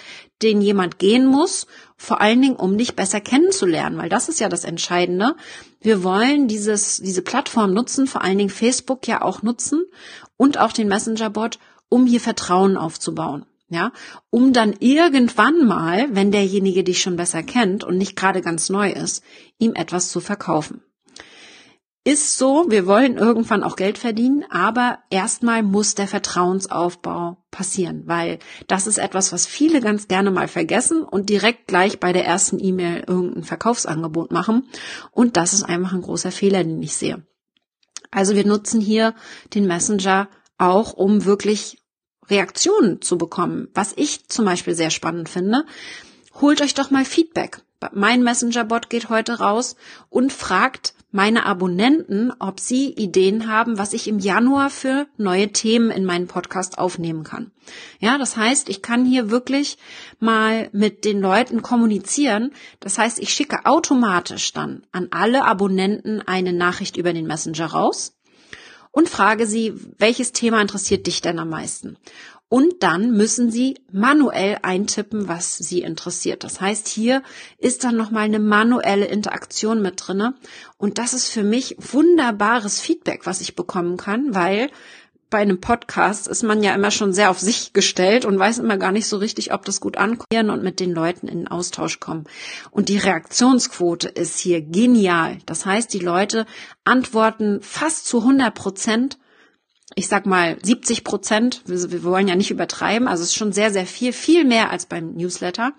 den 0.43 0.61
jemand 0.61 0.99
gehen 0.99 1.27
muss, 1.27 1.67
vor 1.97 2.21
allen 2.21 2.43
Dingen, 2.43 2.57
um 2.57 2.77
dich 2.77 2.97
besser 2.97 3.21
kennenzulernen, 3.21 3.99
weil 3.99 4.09
das 4.09 4.29
ist 4.29 4.41
ja 4.41 4.49
das 4.49 4.65
Entscheidende. 4.65 5.37
Wir 5.81 6.03
wollen 6.03 6.49
dieses, 6.49 6.99
diese 6.99 7.23
Plattform 7.23 7.73
nutzen, 7.73 8.07
vor 8.07 8.23
allen 8.23 8.39
Dingen 8.39 8.51
Facebook 8.51 9.07
ja 9.07 9.23
auch 9.23 9.43
nutzen 9.43 9.85
und 10.37 10.59
auch 10.59 10.73
den 10.73 10.89
Messenger-Bot, 10.89 11.59
um 11.89 12.07
hier 12.07 12.21
Vertrauen 12.21 12.77
aufzubauen. 12.77 13.47
Ja, 13.69 13.91
um 14.29 14.53
dann 14.53 14.75
irgendwann 14.81 15.65
mal, 15.67 16.15
wenn 16.15 16.31
derjenige 16.31 16.85
dich 16.85 17.01
schon 17.01 17.17
besser 17.17 17.43
kennt 17.43 17.85
und 17.85 17.97
nicht 17.97 18.17
gerade 18.17 18.43
ganz 18.43 18.69
neu 18.69 18.93
ist, 18.93 19.25
ihm 19.59 19.73
etwas 19.75 20.11
zu 20.11 20.21
verkaufen 20.21 20.83
ist 22.05 22.37
so, 22.37 22.67
wir 22.69 22.87
wollen 22.87 23.17
irgendwann 23.17 23.62
auch 23.62 23.77
Geld 23.77 23.97
verdienen, 23.97 24.45
aber 24.51 24.99
erstmal 25.11 25.62
muss 25.62 25.95
der 25.95 26.09
Vertrauensaufbau 26.09 27.37
passieren, 27.53 28.03
weil 28.07 28.41
das 28.67 28.88
ist 28.88 28.99
etwas, 28.99 29.33
was 29.33 29.47
viele 29.47 29.81
ganz 29.81 30.09
gerne 30.09 30.33
mal 30.33 30.49
vergessen 30.49 31.05
und 31.05 31.29
direkt 31.29 31.69
gleich 31.69 32.01
bei 32.01 32.12
der 32.12 32.27
ersten 32.27 32.59
E-Mail 32.59 33.05
irgendein 33.07 33.45
Verkaufsangebot 33.45 34.33
machen. 34.33 34.69
Und 35.12 35.37
das 35.37 35.53
ist 35.53 35.62
einfach 35.62 35.93
ein 35.93 36.03
großer 36.03 36.33
Fehler, 36.33 36.65
den 36.65 36.83
ich 36.83 36.97
sehe. 36.97 37.25
Also 38.11 38.35
wir 38.35 38.45
nutzen 38.45 38.81
hier 38.81 39.15
den 39.55 39.67
Messenger 39.69 40.29
auch, 40.59 40.95
um 40.95 41.25
wirklich 41.25 41.79
Reaktionen 42.29 43.01
zu 43.01 43.17
bekommen. 43.17 43.69
Was 43.75 43.93
ich 43.97 44.29
zum 44.29 44.45
Beispiel 44.45 44.75
sehr 44.75 44.91
spannend 44.91 45.29
finde, 45.29 45.65
holt 46.41 46.61
euch 46.62 46.75
doch 46.75 46.91
mal 46.91 47.05
Feedback. 47.05 47.62
Mein 47.93 48.23
Messenger-Bot 48.23 48.91
geht 48.91 49.09
heute 49.09 49.38
raus 49.38 49.77
und 50.09 50.33
fragt, 50.33 50.95
meine 51.12 51.46
Abonnenten, 51.46 52.33
ob 52.38 52.59
sie 52.59 52.88
Ideen 52.90 53.46
haben, 53.46 53.79
was 53.79 53.92
ich 53.92 54.09
im 54.09 54.18
Januar 54.18 54.70
für 54.70 55.07
neue 55.16 55.53
Themen 55.53 55.90
in 55.90 56.05
meinen 56.05 56.27
Podcast 56.27 56.79
aufnehmen 56.79 57.22
kann. 57.22 57.53
Ja, 58.01 58.18
das 58.18 58.37
heißt, 58.37 58.68
ich 58.68 58.83
kann 58.83 59.05
hier 59.05 59.31
wirklich 59.31 59.79
mal 60.18 60.68
mit 60.72 61.05
den 61.05 61.20
Leuten 61.20 61.62
kommunizieren. 61.62 62.51
Das 62.81 62.98
heißt, 62.98 63.20
ich 63.20 63.33
schicke 63.33 63.66
automatisch 63.66 64.53
dann 64.53 64.85
an 64.90 65.09
alle 65.11 65.44
Abonnenten 65.44 66.22
eine 66.22 66.53
Nachricht 66.53 66.96
über 66.96 67.12
den 67.12 67.27
Messenger 67.27 67.66
raus 67.66 68.14
und 68.93 69.09
frage 69.09 69.47
sie, 69.47 69.75
welches 69.99 70.33
Thema 70.33 70.61
interessiert 70.61 71.07
dich 71.07 71.21
denn 71.21 71.41
am 71.41 71.49
meisten? 71.49 71.97
Und 72.53 72.83
dann 72.83 73.13
müssen 73.13 73.51
Sie 73.51 73.79
manuell 73.91 74.59
eintippen, 74.61 75.27
was 75.27 75.57
Sie 75.57 75.81
interessiert. 75.81 76.45
Das 76.45 76.61
heißt, 76.61 76.87
hier 76.87 77.23
ist 77.57 77.83
dann 77.83 77.97
nochmal 77.97 78.25
eine 78.25 78.41
manuelle 78.41 79.07
Interaktion 79.07 79.81
mit 79.81 79.95
drinne. 79.97 80.35
Und 80.77 80.99
das 80.99 81.15
ist 81.15 81.29
für 81.29 81.45
mich 81.45 81.77
wunderbares 81.79 82.79
Feedback, 82.79 83.25
was 83.25 83.41
ich 83.41 83.57
bekommen 83.57 83.97
kann, 83.97 84.35
weil 84.35 84.69
bei 85.33 85.38
einem 85.38 85.61
Podcast 85.61 86.29
ist 86.29 86.45
man 86.45 86.62
ja 86.62 86.75
immer 86.75 86.90
schon 86.90 87.12
sehr 87.12 87.31
auf 87.31 87.40
sich 87.40 87.73
gestellt 87.73 88.25
und 88.27 88.38
weiß 88.38 88.59
immer 88.59 88.77
gar 88.77 88.92
nicht 88.92 89.09
so 89.09 89.16
richtig, 89.16 89.53
ob 89.53 89.64
das 89.64 89.81
gut 89.81 89.97
ankommt 89.97 90.31
und 90.31 90.62
mit 90.62 90.79
den 90.79 90.92
Leuten 90.92 91.27
in 91.27 91.49
Austausch 91.49 91.99
kommen. 91.99 92.27
Und 92.71 92.90
die 92.90 92.99
Reaktionsquote 92.99 94.09
ist 94.09 94.38
hier 94.38 94.61
genial. 94.61 95.38
Das 95.47 95.64
heißt, 95.64 95.92
die 95.92 96.01
Leute 96.01 96.47
antworten 96.85 97.61
fast 97.62 98.07
zu 98.07 98.18
100 98.18 98.55
Prozent 98.55 99.18
ich 99.95 100.09
sag 100.09 100.25
mal 100.25 100.57
70 100.62 101.05
Prozent, 101.05 101.62
wir, 101.66 101.90
wir 101.90 102.03
wollen 102.03 102.27
ja 102.27 102.35
nicht 102.35 102.51
übertreiben, 102.51 103.09
also 103.09 103.23
es 103.23 103.31
ist 103.31 103.37
schon 103.37 103.53
sehr, 103.53 103.71
sehr 103.71 103.85
viel, 103.85 104.14
viel 104.14 104.45
mehr 104.45 104.71
als 104.71 104.87
beim 104.87 105.12
Newsletter. 105.12 105.73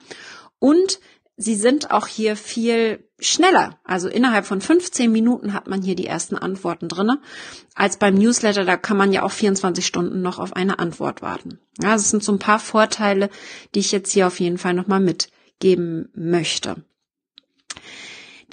Und 0.60 1.00
sie 1.36 1.56
sind 1.56 1.90
auch 1.90 2.06
hier 2.06 2.36
viel 2.36 3.10
schneller. 3.24 3.80
Also 3.84 4.08
innerhalb 4.08 4.46
von 4.46 4.62
15 4.62 5.12
Minuten 5.12 5.54
hat 5.54 5.68
man 5.68 5.82
hier 5.82 5.96
die 5.96 6.08
ersten 6.08 6.38
Antworten 6.38 6.90
drinne, 6.90 7.20
als 7.76 7.98
beim 7.98 8.16
Newsletter, 8.16 8.66
da 8.66 8.78
kann 8.78 8.98
man 8.98 9.12
ja 9.12 9.24
auch 9.24 9.32
24 9.32 9.86
Stunden 9.86 10.22
noch 10.22 10.40
auf 10.40 10.54
eine 10.54 10.80
Antwort 10.80 11.22
warten. 11.22 11.60
Ja, 11.82 11.94
das 11.94 12.10
sind 12.10 12.24
so 12.24 12.32
ein 12.32 12.40
paar 12.40 12.60
Vorteile, 12.60 13.30
die 13.76 13.80
ich 13.80 13.92
jetzt 13.92 14.12
hier 14.12 14.28
auf 14.28 14.40
jeden 14.40 14.58
Fall 14.58 14.74
nochmal 14.74 15.00
mitgeben 15.00 16.10
möchte. 16.14 16.84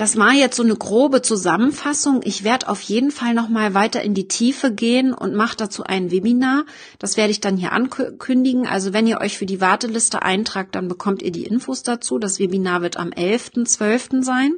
Das 0.01 0.17
war 0.17 0.33
jetzt 0.33 0.57
so 0.57 0.63
eine 0.63 0.77
grobe 0.77 1.21
Zusammenfassung. 1.21 2.23
Ich 2.25 2.43
werde 2.43 2.71
auf 2.71 2.81
jeden 2.81 3.11
Fall 3.11 3.35
noch 3.35 3.51
mal 3.51 3.75
weiter 3.75 4.01
in 4.01 4.15
die 4.15 4.29
Tiefe 4.29 4.73
gehen 4.73 5.13
und 5.13 5.35
mache 5.35 5.59
dazu 5.59 5.85
ein 5.85 6.11
Webinar. 6.11 6.65
Das 6.99 7.19
werde 7.19 7.33
ich 7.33 7.41
dann 7.41 7.59
hier 7.59 7.73
ankündigen. 7.73 8.67
Also 8.67 8.95
wenn 8.95 9.07
ihr 9.07 9.21
euch 9.21 9.37
für 9.37 9.45
die 9.45 9.61
Warteliste 9.61 10.23
eintragt, 10.23 10.75
dann 10.75 10.89
bekommt 10.89 11.21
ihr 11.21 11.33
die 11.33 11.45
Infos 11.45 11.83
dazu. 11.83 12.19
Das 12.19 12.39
Webinar 12.39 12.81
wird 12.81 12.97
am 12.97 13.11
11.12. 13.11 14.23
sein. 14.23 14.55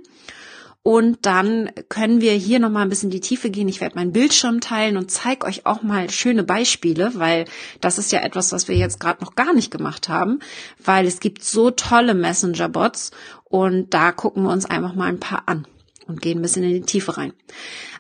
Und 0.84 1.26
dann 1.26 1.70
können 1.88 2.20
wir 2.20 2.32
hier 2.32 2.58
nochmal 2.58 2.82
ein 2.82 2.88
bisschen 2.88 3.10
in 3.10 3.12
die 3.12 3.20
Tiefe 3.20 3.50
gehen. 3.50 3.68
Ich 3.68 3.80
werde 3.80 3.94
meinen 3.94 4.12
Bildschirm 4.12 4.60
teilen 4.60 4.96
und 4.96 5.12
zeige 5.12 5.46
euch 5.46 5.64
auch 5.64 5.82
mal 5.82 6.10
schöne 6.10 6.42
Beispiele, 6.42 7.12
weil 7.14 7.44
das 7.80 7.98
ist 7.98 8.10
ja 8.10 8.20
etwas, 8.20 8.50
was 8.50 8.66
wir 8.66 8.76
jetzt 8.76 8.98
gerade 8.98 9.22
noch 9.22 9.36
gar 9.36 9.54
nicht 9.54 9.70
gemacht 9.70 10.08
haben, 10.08 10.40
weil 10.84 11.06
es 11.06 11.20
gibt 11.20 11.44
so 11.44 11.70
tolle 11.70 12.14
Messenger-Bots 12.14 13.12
und 13.44 13.94
da 13.94 14.10
gucken 14.10 14.42
wir 14.42 14.50
uns 14.50 14.64
einfach 14.64 14.94
mal 14.94 15.08
ein 15.08 15.20
paar 15.20 15.44
an 15.46 15.68
und 16.08 16.20
gehen 16.20 16.38
ein 16.38 16.42
bisschen 16.42 16.64
in 16.64 16.74
die 16.74 16.80
Tiefe 16.82 17.16
rein. 17.16 17.32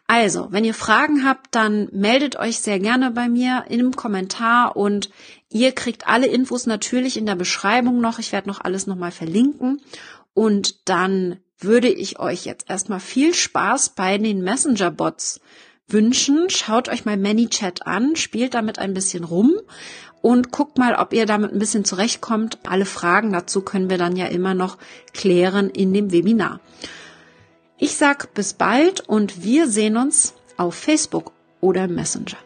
Also, 0.08 0.48
wenn 0.50 0.64
ihr 0.64 0.74
Fragen 0.74 1.24
habt, 1.24 1.54
dann 1.54 1.88
meldet 1.92 2.36
euch 2.36 2.58
sehr 2.58 2.80
gerne 2.80 3.12
bei 3.12 3.28
mir 3.28 3.64
im 3.68 3.94
Kommentar 3.94 4.76
und 4.76 5.08
ihr 5.48 5.70
kriegt 5.72 6.08
alle 6.08 6.26
Infos 6.26 6.66
natürlich 6.66 7.16
in 7.16 7.26
der 7.26 7.36
Beschreibung 7.36 8.00
noch. 8.00 8.18
Ich 8.18 8.32
werde 8.32 8.48
noch 8.48 8.60
alles 8.60 8.88
nochmal 8.88 9.12
verlinken 9.12 9.80
und 10.34 10.88
dann 10.88 11.38
würde 11.64 11.88
ich 11.88 12.18
euch 12.18 12.44
jetzt 12.44 12.68
erstmal 12.68 13.00
viel 13.00 13.34
Spaß 13.34 13.90
bei 13.90 14.18
den 14.18 14.42
Messenger-Bots 14.42 15.40
wünschen. 15.88 16.48
Schaut 16.50 16.88
euch 16.88 17.04
mal 17.04 17.16
ManyChat 17.16 17.86
an, 17.86 18.16
spielt 18.16 18.54
damit 18.54 18.78
ein 18.78 18.94
bisschen 18.94 19.24
rum 19.24 19.52
und 20.22 20.52
guckt 20.52 20.78
mal, 20.78 20.94
ob 20.94 21.12
ihr 21.12 21.26
damit 21.26 21.52
ein 21.52 21.58
bisschen 21.58 21.84
zurechtkommt. 21.84 22.58
Alle 22.64 22.86
Fragen 22.86 23.32
dazu 23.32 23.60
können 23.60 23.90
wir 23.90 23.98
dann 23.98 24.16
ja 24.16 24.26
immer 24.26 24.54
noch 24.54 24.78
klären 25.12 25.68
in 25.70 25.92
dem 25.92 26.12
Webinar. 26.12 26.60
Ich 27.78 27.96
sag 27.96 28.32
bis 28.34 28.54
bald 28.54 29.00
und 29.00 29.42
wir 29.42 29.68
sehen 29.68 29.96
uns 29.96 30.34
auf 30.56 30.74
Facebook 30.74 31.32
oder 31.60 31.88
Messenger. 31.88 32.38